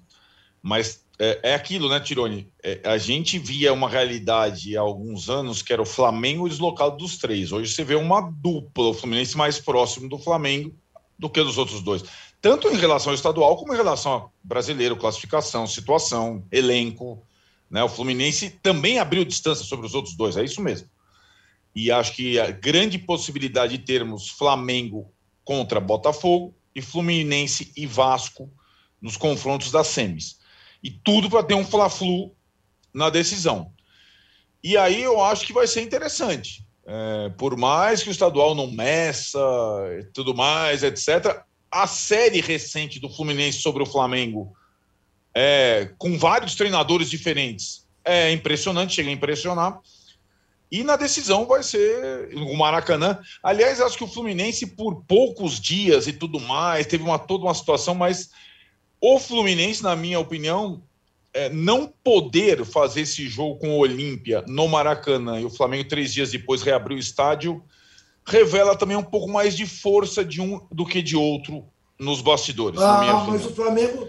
[0.61, 2.51] mas é, é aquilo, né, Tirone?
[2.64, 7.18] É, a gente via uma realidade há alguns anos que era o Flamengo deslocado dos
[7.18, 7.51] três.
[7.51, 10.74] Hoje você vê uma dupla, o Fluminense mais próximo do Flamengo
[11.18, 12.03] do que dos outros dois.
[12.41, 17.24] Tanto em relação ao estadual como em relação ao brasileiro, classificação, situação, elenco.
[17.70, 17.84] Né?
[17.84, 20.89] O Fluminense também abriu distância sobre os outros dois, é isso mesmo.
[21.76, 25.11] E acho que a grande possibilidade de termos Flamengo
[25.45, 28.51] contra Botafogo e Fluminense e Vasco
[29.01, 30.42] nos confrontos das semis
[30.84, 32.36] e tudo para ter um Fla-Flu
[32.93, 33.71] na decisão.
[34.63, 36.65] E aí eu acho que vai ser interessante.
[36.86, 39.39] É, por mais que o estadual não meça
[39.99, 44.53] e tudo mais, etc., a série recente do Fluminense sobre o Flamengo,
[45.34, 49.79] é, com vários treinadores diferentes, é impressionante, chega a impressionar.
[50.71, 53.19] E na decisão vai ser o Maracanã.
[53.41, 57.53] Aliás, acho que o Fluminense, por poucos dias e tudo mais, teve uma, toda uma
[57.53, 58.29] situação, mas
[59.06, 60.82] o Fluminense, na minha opinião,
[61.34, 66.14] é, não poder fazer esse jogo com o Olímpia no Maracanã e o Flamengo três
[66.14, 67.62] dias depois reabrir o estádio
[68.26, 71.66] revela também um pouco mais de força de um do que de outro
[71.99, 72.80] nos bastidores.
[72.80, 74.08] Ah, mas o Flamengo,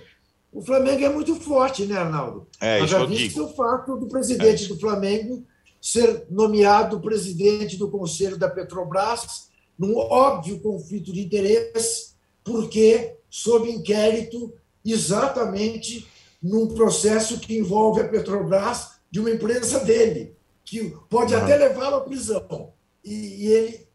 [0.52, 2.46] o Flamengo é muito forte, né, Arnaldo?
[2.60, 4.68] É, Nós já vimos o fato do presidente é.
[4.68, 5.44] do Flamengo
[5.80, 12.14] ser nomeado presidente do Conselho da Petrobras num óbvio conflito de interesse,
[12.44, 14.54] porque sob inquérito
[14.92, 16.06] exatamente
[16.42, 21.40] num processo que envolve a Petrobras de uma empresa dele, que pode uhum.
[21.40, 22.72] até levá-lo à prisão.
[23.02, 23.86] E, e, ele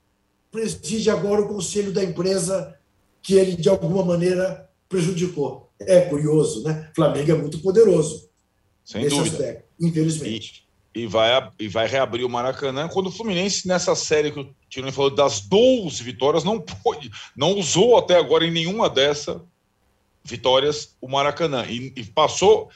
[0.52, 2.76] preside agora o conselho da empresa
[3.22, 5.70] que ele, de alguma maneira, prejudicou.
[5.80, 6.92] É curioso, né?
[6.96, 8.30] Flamengo é muito poderoso.
[8.84, 9.36] Sem nesse dúvida.
[9.36, 10.68] Aspecto, infelizmente.
[10.96, 14.56] E, e, vai, e vai reabrir o Maracanã quando o Fluminense, nessa série que o
[14.68, 19.42] Tirone falou, das 12 vitórias, não pôde, não usou até agora em nenhuma dessa
[20.30, 21.66] vitórias o Maracanã.
[21.66, 22.70] E, e, passou,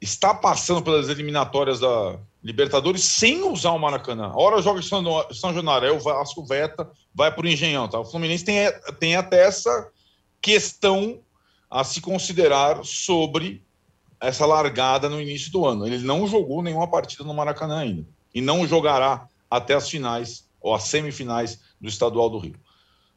[0.00, 4.26] está passando pelas eliminatórias da Libertadores sem usar o Maracanã.
[4.26, 7.88] A hora joga São, São Januário, o Vasco veta, vai para o Engenhão.
[7.88, 7.98] Tá?
[7.98, 8.70] O Fluminense tem,
[9.00, 9.90] tem até essa
[10.42, 11.20] questão
[11.70, 13.64] a se considerar sobre
[14.20, 15.86] essa largada no início do ano.
[15.86, 18.06] Ele não jogou nenhuma partida no Maracanã ainda.
[18.34, 22.56] E não jogará até as finais ou as semifinais do Estadual do Rio.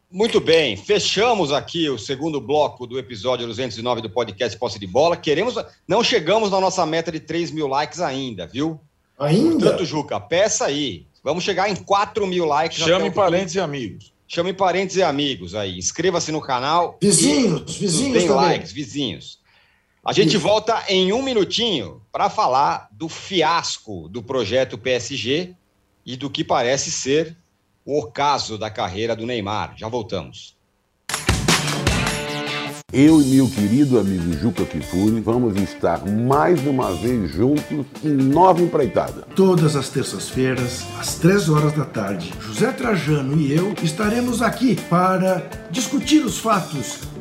[0.10, 5.18] Muito bem, fechamos aqui o segundo bloco do episódio 209 do podcast Posse de Bola.
[5.18, 5.56] Queremos,
[5.86, 8.80] não chegamos na nossa meta de 3 mil likes ainda, viu?
[9.20, 9.66] Ainda?
[9.66, 11.06] Portanto, Juca, peça aí.
[11.22, 12.78] Vamos chegar em 4 mil likes.
[12.78, 14.14] Chame parentes e amigos.
[14.26, 15.78] Chame parentes e amigos aí.
[15.78, 16.98] Inscreva-se no canal.
[17.02, 19.40] Vizinhos, vizinhos Tem likes, vizinhos.
[20.06, 20.40] A gente Isso.
[20.40, 25.54] volta em um minutinho para falar do fiasco do projeto PSG
[26.06, 27.36] e do que parece ser
[27.88, 29.74] o ocaso da carreira do Neymar.
[29.78, 30.58] Já voltamos.
[32.92, 38.62] Eu e meu querido amigo Juca Kifuri vamos estar mais uma vez juntos em Nova
[38.62, 39.22] Empreitada.
[39.36, 45.48] Todas as terças-feiras, às três horas da tarde, José Trajano e eu estaremos aqui para
[45.70, 47.00] discutir os fatos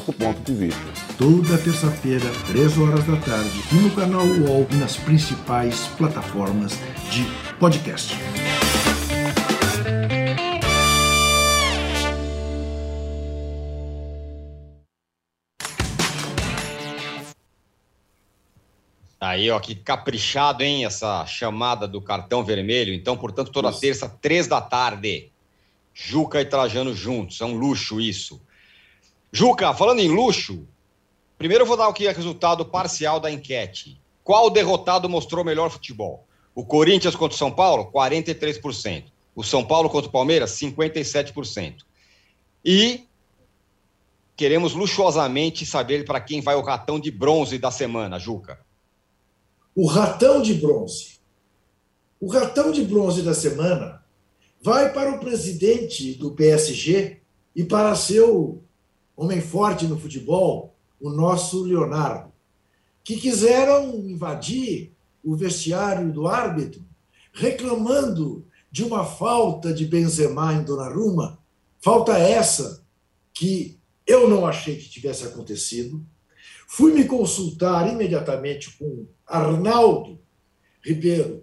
[0.00, 0.80] ponto de vista.
[1.16, 6.72] Toda terça-feira, 3 horas da tarde, e no canal UOL e nas principais plataformas
[7.10, 7.24] de
[7.58, 8.14] podcast.
[19.20, 22.94] Aí, ó, que caprichado, hein, essa chamada do cartão vermelho.
[22.94, 23.80] Então, portanto, toda isso.
[23.80, 25.30] terça, três da tarde.
[25.92, 27.40] Juca e Trajano juntos.
[27.40, 28.40] É um luxo isso.
[29.32, 30.66] Juca, falando em luxo,
[31.36, 34.00] primeiro eu vou dar aqui o resultado parcial da enquete.
[34.24, 36.26] Qual derrotado mostrou melhor futebol?
[36.54, 39.04] O Corinthians contra o São Paulo, 43%.
[39.34, 41.76] O São Paulo contra o Palmeiras, 57%.
[42.64, 43.06] E
[44.36, 48.58] queremos luxuosamente saber para quem vai o ratão de bronze da semana, Juca
[49.80, 51.20] o ratão de bronze.
[52.20, 54.04] O ratão de bronze da semana
[54.60, 57.20] vai para o presidente do PSG
[57.54, 58.60] e para seu
[59.18, 62.32] homem forte no futebol, o nosso Leonardo,
[63.02, 64.92] que quiseram invadir
[65.24, 66.84] o vestiário do árbitro,
[67.32, 71.36] reclamando de uma falta de Benzema em Donnarumma,
[71.80, 72.84] falta essa
[73.34, 76.06] que eu não achei que tivesse acontecido.
[76.68, 80.20] Fui me consultar imediatamente com Arnaldo
[80.80, 81.42] Ribeiro,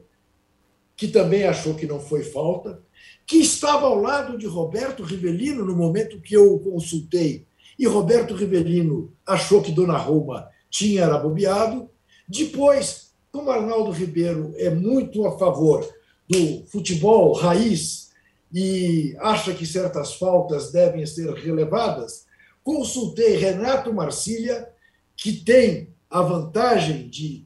[0.96, 2.82] que também achou que não foi falta,
[3.28, 7.46] que estava ao lado de Roberto Rivelino no momento que eu o consultei,
[7.78, 11.90] e Roberto Rivelino achou que Dona Roma tinha era bobeado.
[12.28, 15.88] Depois, como Arnaldo Ribeiro é muito a favor
[16.28, 18.12] do futebol raiz
[18.52, 22.26] e acha que certas faltas devem ser relevadas,
[22.64, 24.70] consultei Renato Marcília,
[25.16, 27.46] que tem a vantagem de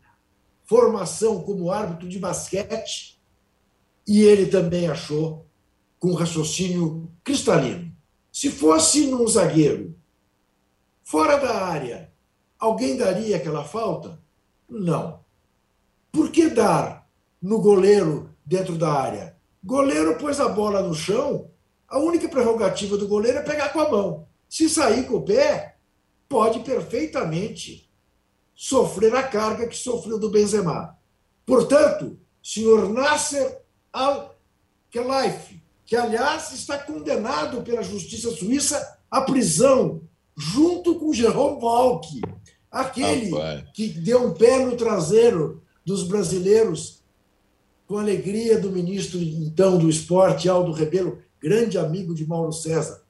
[0.63, 3.19] formação como árbitro de basquete,
[4.07, 5.45] e ele também achou
[5.99, 7.91] com raciocínio cristalino.
[8.31, 9.95] Se fosse num zagueiro
[11.09, 12.13] fora da área,
[12.59, 14.21] alguém daria aquela falta?
[14.69, 15.21] Não.
[16.11, 17.09] Por que dar
[17.41, 19.35] no goleiro dentro da área?
[19.63, 21.49] Goleiro pôs a bola no chão,
[21.87, 24.27] a única prerrogativa do goleiro é pegar com a mão.
[24.47, 25.77] Se sair com o pé,
[26.27, 27.91] pode perfeitamente
[28.53, 30.95] sofrer a carga que sofreu do Benzema.
[31.43, 40.07] Portanto, senhor Nasser Al-Khelaifi, que aliás está condenado pela justiça suíça à prisão,
[40.39, 42.21] junto com Jerome Valk,
[42.71, 43.29] aquele
[43.73, 47.03] que deu um pé no traseiro dos brasileiros
[47.85, 53.03] com alegria do ministro então do esporte Aldo Rebelo, grande amigo de Mauro César.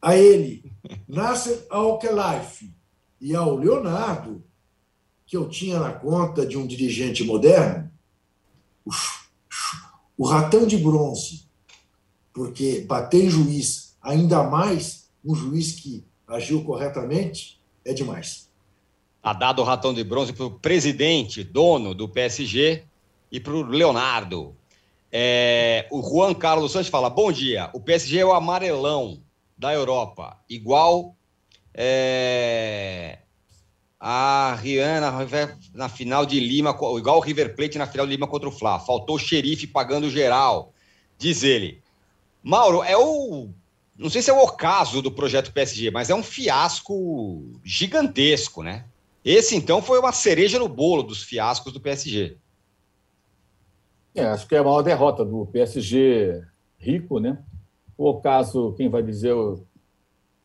[0.00, 0.64] A ele,
[1.06, 2.72] Nasser Al-Khelaifi,
[3.20, 4.42] e ao Leonardo,
[5.26, 7.90] que eu tinha na conta de um dirigente moderno,
[8.84, 8.90] o,
[10.16, 11.46] o ratão de bronze,
[12.32, 18.50] porque bater em juiz, ainda mais um juiz que agiu corretamente, é demais.
[19.22, 22.84] Tá dado o ratão de bronze para o presidente, dono do PSG,
[23.30, 24.56] e para o Leonardo.
[25.10, 29.20] É, o Juan Carlos Santos fala: bom dia, o PSG é o amarelão
[29.56, 31.16] da Europa, igual
[31.74, 33.18] é,
[33.98, 35.12] a Rihanna
[35.74, 38.78] na final de Lima, igual o River Plate na final de Lima contra o Fla.
[38.78, 40.72] Faltou o xerife pagando geral,
[41.18, 41.82] diz ele.
[42.42, 43.48] Mauro, é o.
[43.98, 48.84] Não sei se é o ocaso do projeto PSG, mas é um fiasco gigantesco, né?
[49.24, 52.36] Esse, então, foi uma cereja no bolo dos fiascos do PSG.
[54.14, 56.42] É, acho que é a maior derrota do PSG
[56.78, 57.38] rico, né?
[57.98, 59.34] O ocaso, quem vai dizer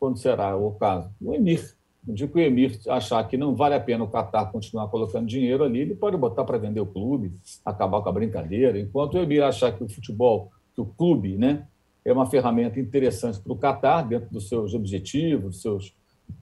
[0.00, 1.10] quando será o caso?
[1.20, 1.74] O Emir.
[2.04, 5.28] No dia que o Emir achar que não vale a pena o Qatar continuar colocando
[5.28, 7.32] dinheiro ali, ele pode botar para vender o clube,
[7.64, 8.78] acabar com a brincadeira.
[8.78, 11.66] Enquanto o Emir achar que o futebol, que o clube, né,
[12.04, 15.94] é uma ferramenta interessante para o Qatar, dentro dos seus objetivos, dos seus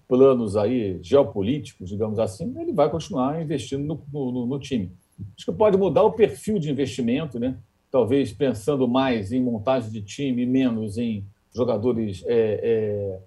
[0.09, 4.93] planos aí geopolíticos, digamos assim, ele vai continuar investindo no, no, no time.
[5.37, 7.57] Acho que pode mudar o perfil de investimento, né?
[7.91, 13.19] talvez pensando mais em montagem de time, menos em jogadores é, é,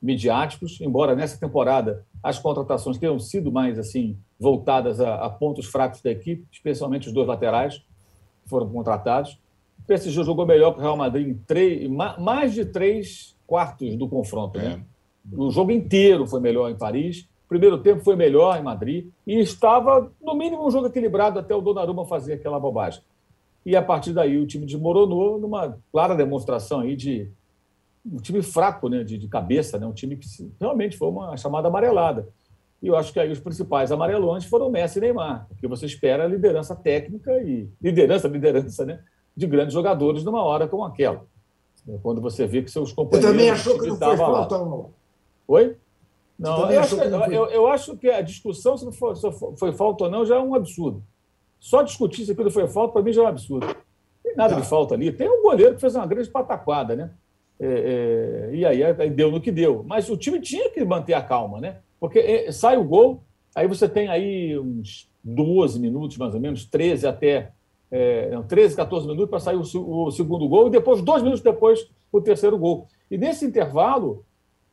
[0.00, 6.00] midiáticos, embora nessa temporada as contratações tenham sido mais assim voltadas a, a pontos fracos
[6.00, 9.38] da equipe, especialmente os dois laterais que foram contratados.
[9.78, 14.08] O PSG jogou melhor que o Real Madrid em três, mais de três quartos do
[14.08, 14.58] confronto.
[14.58, 14.64] Né?
[14.64, 14.68] É.
[14.76, 14.84] Né?
[15.32, 17.28] O jogo inteiro foi melhor em Paris.
[17.48, 21.60] primeiro tempo foi melhor em Madrid e estava, no mínimo, um jogo equilibrado até o
[21.60, 23.02] Donnarumma fazer aquela bobagem.
[23.64, 27.28] E a partir daí o time desmoronou numa clara demonstração aí de
[28.04, 30.28] um time fraco, né, de, de cabeça, né, um time que
[30.60, 32.28] realmente foi uma chamada amarelada.
[32.80, 36.24] E eu acho que aí os principais amarelões foram Messi e Neymar, porque você espera
[36.24, 39.00] a liderança técnica e liderança, liderança, né,
[39.36, 41.24] de grandes jogadores numa hora como aquela.
[42.02, 43.30] Quando você vê que seus companheiros.
[43.30, 44.90] Você também achou que não foi falta, não?
[45.46, 45.76] Oi?
[46.38, 47.02] Não, eu acho, que,
[47.34, 50.36] eu, eu acho, que, a discussão se, não foi, se foi falta ou não já
[50.36, 51.02] é um absurdo.
[51.58, 53.66] Só discutir se aquilo foi falta, para mim, já é um absurdo.
[53.66, 53.74] Não
[54.22, 54.66] tem nada de tá.
[54.66, 55.10] falta ali.
[55.12, 57.10] Tem um goleiro que fez uma grande pataquada, né?
[57.58, 59.82] É, é, e aí, aí, deu no que deu.
[59.86, 61.78] Mas o time tinha que manter a calma, né?
[61.98, 63.22] Porque é, sai o gol,
[63.54, 67.52] aí você tem aí uns 12 minutos, mais ou menos, 13 até.
[67.90, 71.88] É, 13, 14 minutos para sair o, o, segundo gol, e depois, dois minutos depois,
[72.10, 72.88] o terceiro gol.
[73.10, 74.24] E nesse intervalo,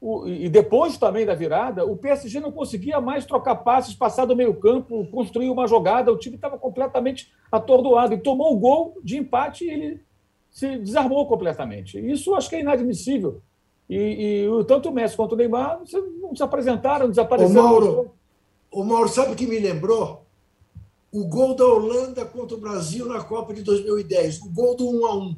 [0.02, 4.36] o, e depois também da virada, o PSG não conseguia mais trocar passes, passar do
[4.36, 8.14] meio-campo, construir uma jogada, o time estava completamente atordoado.
[8.14, 10.02] E tomou o gol de empate e ele
[10.50, 11.98] se desarmou completamente.
[12.00, 13.42] Isso acho que é inadmissível.
[13.90, 15.82] E, e tanto o Messi quanto o Neymar
[16.22, 17.62] não se apresentaram, desapareceram.
[17.62, 18.12] O Mauro,
[18.72, 20.23] o Mauro sabe que me lembrou?
[21.14, 25.06] O gol da Holanda contra o Brasil na Copa de 2010, o gol do 1
[25.06, 25.36] a 1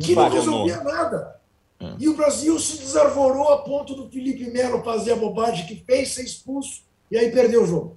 [0.00, 1.40] que não resolvia nada.
[1.80, 1.94] É.
[2.00, 6.14] E o Brasil se desarvorou a ponto do Felipe Melo fazer a bobagem que fez,
[6.14, 7.96] ser expulso e aí perdeu o jogo.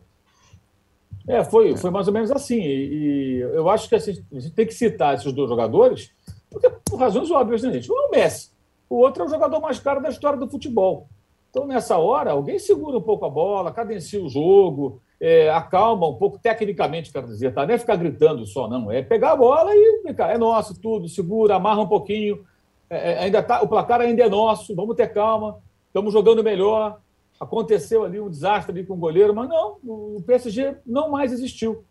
[1.27, 2.59] É, foi, foi mais ou menos assim.
[2.59, 6.11] E, e eu acho que a gente, a gente, tem que citar esses dois jogadores,
[6.49, 7.91] porque por razões óbvias, né, gente?
[7.91, 8.51] Um é o Messi,
[8.89, 11.09] o outro é o jogador mais caro da história do futebol.
[11.49, 16.15] Então, nessa hora, alguém segura um pouco a bola, cadencia o jogo, é, acalma um
[16.15, 17.65] pouco, tecnicamente, quero dizer, tá?
[17.65, 18.91] Não é ficar gritando só, não.
[18.91, 22.45] É pegar a bola e, é nosso tudo, segura, amarra um pouquinho
[22.89, 26.99] é, é, ainda tá, o placar ainda é nosso, vamos ter calma, estamos jogando melhor.
[27.39, 31.83] Aconteceu ali um desastre ali com o goleiro, mas não, o PSG não mais existiu.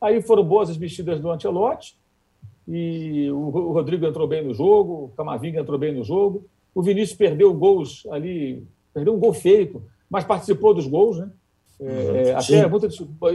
[0.00, 1.96] Aí foram boas as mexidas do Ancelotti,
[2.66, 7.16] e o Rodrigo entrou bem no jogo, o Camavinga entrou bem no jogo, o Vinícius
[7.16, 11.30] perdeu gols ali, perdeu um gol feito, mas participou dos gols, né?
[11.80, 12.16] É, uhum.
[12.16, 12.88] é até, muita,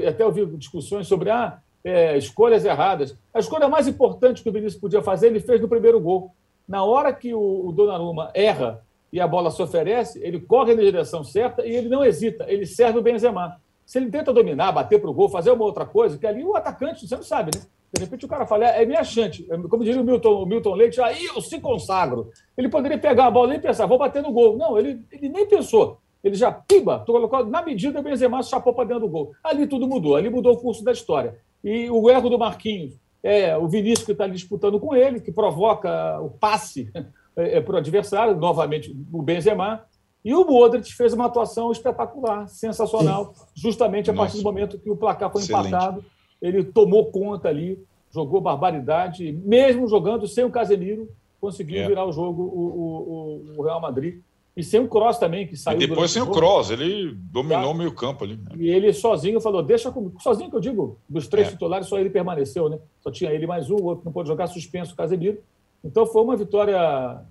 [0.08, 3.18] até ouvi discussões sobre ah, é, escolhas erradas.
[3.34, 6.32] A escolha mais importante que o Vinícius podia fazer, ele fez no primeiro gol.
[6.68, 8.82] Na hora que o, o Donnarumma erra
[9.12, 12.66] e a bola se oferece, ele corre na direção certa e ele não hesita, ele
[12.66, 13.58] serve o Benzema.
[13.86, 16.56] Se ele tenta dominar, bater para o gol, fazer uma outra coisa, que ali o
[16.56, 17.62] atacante, você não sabe, né?
[17.94, 19.46] De repente o cara fala, é, é minha chance.
[19.48, 22.32] É, como diria o Milton, o Milton Leite, aí eu se consagro.
[22.58, 24.58] Ele poderia pegar a bola e pensar, vou bater no gol.
[24.58, 26.00] Não, ele, ele nem pensou.
[26.24, 29.34] Ele já, piba, colocou na medida, o Benzema chapou para dentro do gol.
[29.44, 31.38] Ali tudo mudou, ali mudou o curso da história.
[31.64, 32.94] E o erro do Marquinhos,
[33.24, 36.92] é o Vinícius que está disputando com ele, que provoca o passe
[37.36, 39.86] é, é, para o adversário, novamente o Benzema,
[40.24, 44.96] e o Modric fez uma atuação espetacular, sensacional, justamente a partir do momento que o
[44.96, 45.68] placar foi Excelente.
[45.68, 46.06] empatado,
[46.42, 51.10] ele tomou conta ali, jogou barbaridade, mesmo jogando sem o Casemiro,
[51.42, 51.88] conseguiu é.
[51.88, 54.22] virar o jogo o, o, o Real Madrid.
[54.56, 55.82] E sem o Cross também, que saiu.
[55.82, 57.70] E depois sem o Cross, ele dominou tá?
[57.70, 58.38] o meio-campo ali.
[58.38, 58.52] Né?
[58.58, 60.22] E ele sozinho falou: deixa comigo.
[60.22, 61.52] Sozinho que eu digo, dos três é.
[61.52, 62.78] titulares, só ele permaneceu, né?
[63.02, 65.40] Só tinha ele mais um, o outro não pôde jogar suspenso, o Casemiro.
[65.84, 67.22] Então foi uma vitória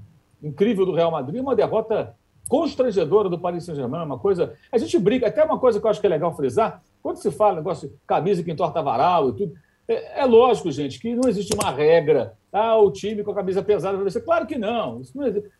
[0.42, 2.14] incrível do Real Madrid, uma derrota
[2.48, 4.54] constrangedora do Paris Saint-Germain, uma coisa.
[4.70, 7.30] A gente briga, até uma coisa que eu acho que é legal frisar, quando se
[7.30, 9.54] fala negócio de camisa que entorta varal e tudo,
[9.88, 12.34] é, é, lógico, gente, que não existe uma regra.
[12.52, 14.20] Ah, o time com a camisa pesada vai ser.
[14.20, 15.00] Claro que não.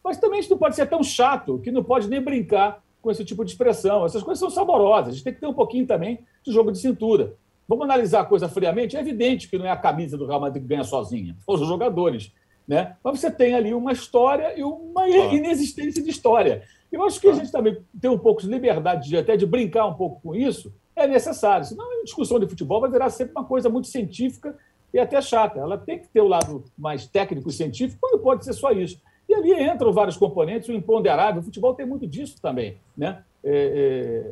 [0.05, 3.25] Mas também isso não pode ser tão chato que não pode nem brincar com esse
[3.25, 4.05] tipo de expressão.
[4.05, 5.09] Essas coisas são saborosas.
[5.09, 7.35] A gente tem que ter um pouquinho também de jogo de cintura.
[7.67, 8.97] Vamos analisar a coisa friamente.
[8.97, 11.67] É evidente que não é a camisa do Real Madrid que ganha sozinha, são os
[11.67, 12.31] jogadores.
[12.69, 12.95] Né?
[13.03, 16.63] Mas você tem ali uma história e uma inexistência de história.
[16.93, 19.87] Eu acho que a gente também tem um pouco de liberdade de até de brincar
[19.87, 21.65] um pouco com isso, é necessário.
[21.65, 24.57] Senão a discussão de futebol vai virar sempre uma coisa muito científica
[24.93, 25.59] e até chata.
[25.59, 29.01] Ela tem que ter o lado mais técnico e científico, quando pode ser só isso.
[29.29, 31.41] E ali entram vários componentes, o imponderável.
[31.41, 32.77] O futebol tem muito disso também.
[32.97, 33.23] Né?
[33.43, 34.25] É,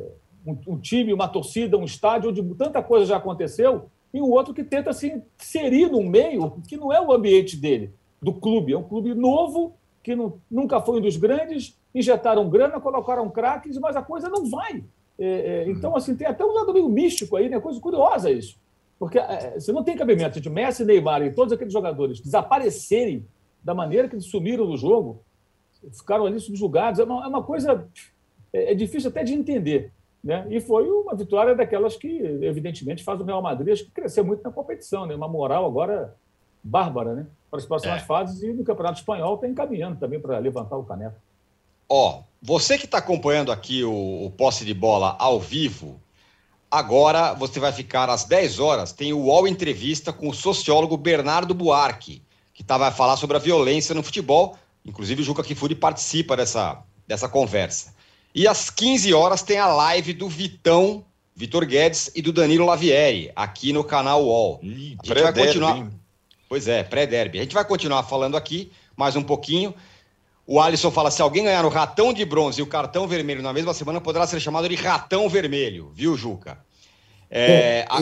[0.45, 4.29] é, um, um, time, uma torcida, um estádio onde tanta coisa já aconteceu, e um
[4.29, 8.73] outro que tenta se inserir num meio que não é o ambiente dele, do clube.
[8.73, 13.77] É um clube novo, que não, nunca foi um dos grandes, injetaram grana, colocaram craques,
[13.77, 14.83] mas a coisa não vai.
[15.17, 17.59] É, é, então, assim, tem até um lado meio místico aí, né?
[17.59, 18.57] Coisa curiosa isso.
[19.01, 23.25] Porque é, você não tem cabimento de Messi, Neymar e todos aqueles jogadores desaparecerem
[23.63, 25.23] da maneira que eles sumiram no jogo,
[25.91, 26.99] ficaram ali subjugados.
[26.99, 27.89] É uma, é uma coisa.
[28.53, 29.91] É, é, difícil até de entender.
[30.23, 30.45] Né?
[30.51, 34.43] E foi uma vitória daquelas que, evidentemente, faz o Real Madrid acho que crescer muito
[34.43, 35.15] na competição, né?
[35.15, 36.15] uma moral agora
[36.63, 37.25] bárbara né?
[37.49, 38.05] para as próximas é.
[38.05, 41.15] fases e no Campeonato Espanhol está encaminhando também para levantar o caneco.
[41.89, 45.99] Ó, você que está acompanhando aqui o, o posse de bola ao vivo,
[46.71, 48.93] agora você vai ficar às 10 horas.
[48.93, 53.39] Tem o UOL Entrevista com o sociólogo Bernardo Buarque, que tá, vai falar sobre a
[53.39, 54.57] violência no futebol.
[54.85, 57.93] Inclusive, o Juca Kifuri participa dessa, dessa conversa.
[58.33, 61.03] E às 15 horas tem a live do Vitão,
[61.35, 64.59] Vitor Guedes e do Danilo Lavieri, aqui no canal UOL.
[64.63, 65.87] Ih, a gente vai continuar.
[66.47, 67.39] Pois é, pré-derby.
[67.39, 69.73] A gente vai continuar falando aqui mais um pouquinho.
[70.45, 73.53] O Alisson fala: se alguém ganhar o ratão de bronze e o cartão vermelho na
[73.53, 76.59] mesma semana, poderá ser chamado de ratão vermelho, viu, Juca?
[77.29, 78.01] É, Bom, a...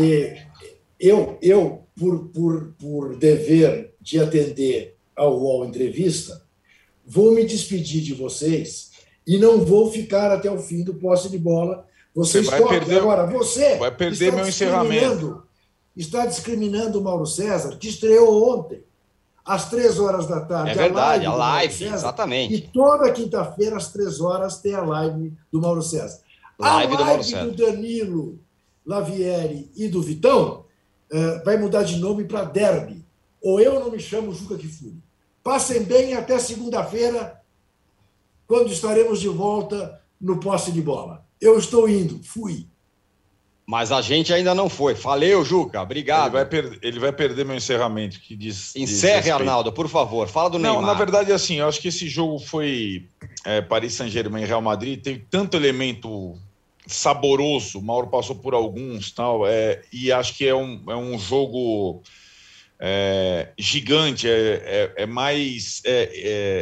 [1.00, 6.42] Eu, eu por, por, por dever de atender ao UOL Entrevista,
[7.06, 8.92] vou me despedir de vocês
[9.26, 11.86] e não vou ficar até o fim do posse de bola.
[12.14, 13.28] Vocês você vai perder, agora.
[13.28, 15.44] Você vai perder meu encerramento.
[15.96, 18.84] Está discriminando o Mauro César, que estreou ontem
[19.46, 20.72] às três horas da tarde.
[20.72, 22.54] É verdade, a live, a live César, exatamente.
[22.54, 26.20] E toda quinta-feira, às três horas, tem a live do Mauro César.
[26.58, 28.40] Live a live do, do Danilo
[28.86, 30.66] Lavieri e do Vitão
[31.12, 33.06] uh, vai mudar de nome para Derby.
[33.42, 35.02] Ou eu não me chamo Juca Kifuri.
[35.44, 37.42] Passem bem até segunda-feira,
[38.46, 41.26] quando estaremos de volta no posse de bola.
[41.40, 42.68] Eu estou indo, fui.
[43.70, 44.95] Mas a gente ainda não foi.
[44.95, 45.80] Valeu, Juca.
[45.80, 46.30] Obrigado.
[46.30, 48.20] Ele vai, per ele vai perder meu encerramento.
[48.20, 50.28] Que diz, Encerre, Arnaldo, por favor.
[50.28, 50.82] Fala do não, Neymar.
[50.82, 53.05] Não, na verdade, assim, eu acho que esse jogo foi
[53.45, 54.99] é, Paris Saint-Germain e Real Madrid.
[54.99, 56.36] Teve tanto elemento
[56.88, 57.78] saboroso.
[57.78, 59.45] O Mauro passou por alguns, tal.
[59.45, 62.01] É, e acho que é um, é um jogo
[62.80, 64.28] é, gigante.
[64.28, 64.32] É,
[64.97, 66.09] é, é mais é,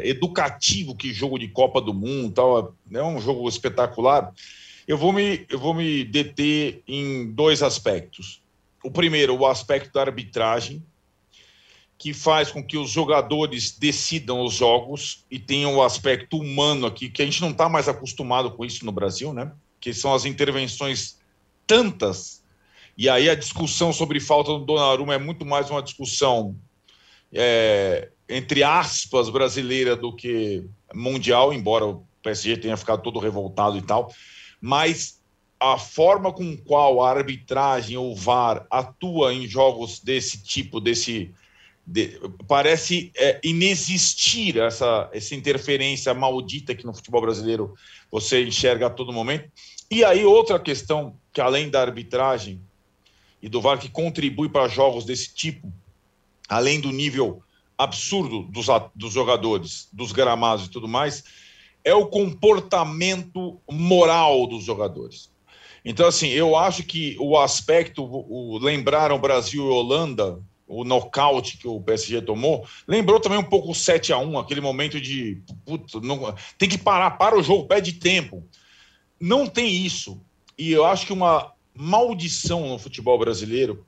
[0.03, 2.75] é, educativo que jogo de Copa do Mundo, tal.
[2.93, 4.33] É um jogo espetacular.
[4.87, 8.41] Eu vou me, eu vou me deter em dois aspectos.
[8.81, 10.81] O primeiro, o aspecto da arbitragem,
[11.97, 17.09] que faz com que os jogadores decidam os jogos e tenham o aspecto humano aqui,
[17.09, 19.51] que a gente não está mais acostumado com isso no Brasil, né?
[19.81, 21.19] Que são as intervenções
[21.65, 22.41] tantas.
[22.97, 26.55] E aí a discussão sobre falta do Donnarumma é muito mais uma discussão,
[27.33, 30.63] é, entre aspas, brasileira do que
[30.93, 34.09] mundial, embora o PSG tenha ficado todo revoltado e tal
[34.61, 35.21] mas
[35.59, 41.33] a forma com qual a arbitragem ou VAR atua em jogos desse tipo, desse
[41.85, 47.73] de, parece é, inexistir essa, essa interferência maldita que no futebol brasileiro
[48.11, 49.49] você enxerga a todo momento.
[49.89, 52.61] E aí outra questão que além da arbitragem
[53.41, 55.71] e do VAR que contribui para jogos desse tipo,
[56.49, 57.41] além do nível
[57.77, 61.23] absurdo dos, dos jogadores, dos gramados e tudo mais,
[61.87, 65.31] é o comportamento moral dos jogadores.
[65.85, 68.59] Então, assim, eu acho que o aspecto, o,
[69.17, 74.11] Brasil e Holanda, o nocaute que o PSG tomou, lembrou também um pouco o 7
[74.11, 78.45] a 1 aquele momento de puto, não, tem que parar, para o jogo, pede tempo.
[79.17, 80.21] Não tem isso.
[80.57, 83.85] E eu acho que uma maldição no futebol brasileiro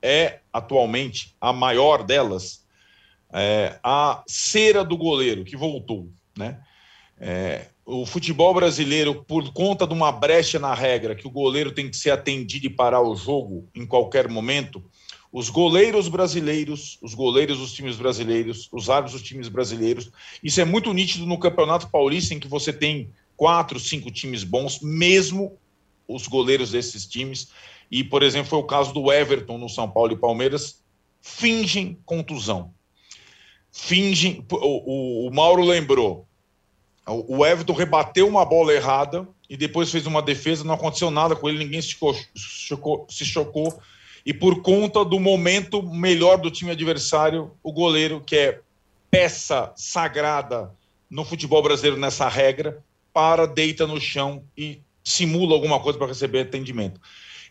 [0.00, 2.64] é, atualmente, a maior delas,
[3.32, 6.08] é, a cera do goleiro, que voltou,
[6.38, 6.60] né?
[7.18, 11.88] É, o futebol brasileiro, por conta de uma brecha na regra, que o goleiro tem
[11.88, 14.84] que ser atendido e parar o jogo em qualquer momento,
[15.32, 20.10] os goleiros brasileiros, os goleiros dos times brasileiros, os árbitros dos times brasileiros,
[20.42, 24.80] isso é muito nítido no Campeonato Paulista, em que você tem quatro, cinco times bons,
[24.80, 25.58] mesmo
[26.08, 27.48] os goleiros desses times.
[27.90, 30.82] E, por exemplo, foi o caso do Everton no São Paulo e Palmeiras,
[31.20, 32.72] fingem contusão.
[33.70, 34.44] Fingem.
[34.50, 36.25] O, o, o Mauro lembrou
[37.06, 41.48] o Everton rebateu uma bola errada e depois fez uma defesa, não aconteceu nada com
[41.48, 41.90] ele, ninguém se
[42.34, 43.80] chocou, se chocou.
[44.24, 48.60] E por conta do momento melhor do time adversário, o goleiro, que é
[49.08, 50.74] peça sagrada
[51.08, 52.82] no futebol brasileiro nessa regra,
[53.12, 57.00] para, deita no chão e simula alguma coisa para receber atendimento.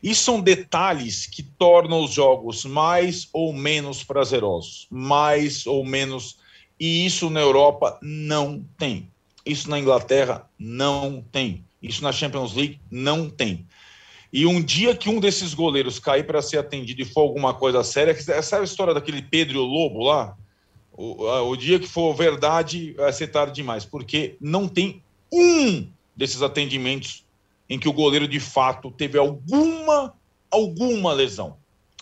[0.03, 6.37] Isso são detalhes que tornam os jogos mais ou menos prazerosos, mais ou menos.
[6.77, 9.09] E isso na Europa não tem.
[9.45, 11.63] Isso na Inglaterra não tem.
[11.81, 13.67] Isso na Champions League não tem.
[14.33, 17.83] E um dia que um desses goleiros cair para ser atendido e for alguma coisa
[17.83, 20.35] séria, sabe a história daquele Pedro Lobo lá?
[20.91, 26.41] O, o dia que for verdade, vai ser tarde demais, porque não tem um desses
[26.41, 27.23] atendimentos
[27.69, 30.13] em que o goleiro de fato teve alguma
[30.49, 31.57] alguma lesão.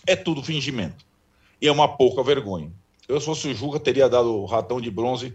[0.06, 1.04] É tudo fingimento.
[1.60, 2.72] E é uma pouca vergonha.
[3.08, 5.34] Eu, se fosse o Juca, teria dado o ratão de bronze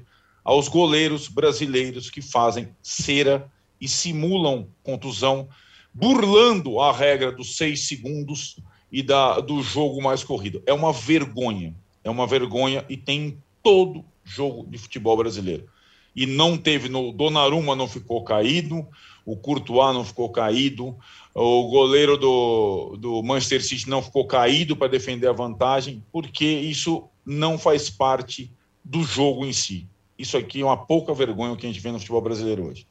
[0.50, 3.47] aos goleiros brasileiros que fazem cera
[3.80, 5.47] e simulam contusão,
[5.93, 8.56] burlando a regra dos seis segundos
[8.91, 10.64] e da, do jogo mais corrido.
[10.66, 11.76] É uma vergonha.
[12.04, 15.70] É uma vergonha e tem todo jogo de futebol brasileiro.
[16.16, 18.88] e não teve no Donnarumma não ficou caído,
[19.24, 20.97] o Courtois não ficou caído,
[21.36, 27.04] o goleiro do, do Manchester City não ficou caído para defender a vantagem, porque isso
[27.24, 28.52] não faz parte
[28.84, 29.88] do jogo em si.
[30.20, 32.86] Isso aqui é uma pouca vergonha o que a gente vê no futebol brasileiro hoje.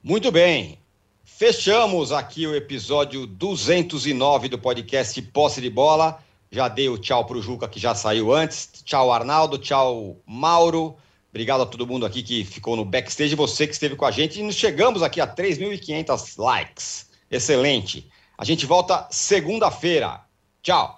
[0.00, 0.78] Muito bem.
[1.24, 6.22] Fechamos aqui o episódio 209 do podcast Posse de Bola.
[6.52, 8.70] Já dei o tchau para o Juca, que já saiu antes.
[8.84, 9.58] Tchau, Arnaldo.
[9.58, 10.96] Tchau, Mauro.
[11.30, 14.40] Obrigado a todo mundo aqui que ficou no backstage, você que esteve com a gente.
[14.40, 17.10] E chegamos aqui a 3.500 likes.
[17.28, 18.08] Excelente.
[18.36, 20.20] A gente volta segunda-feira.
[20.62, 20.97] Tchau.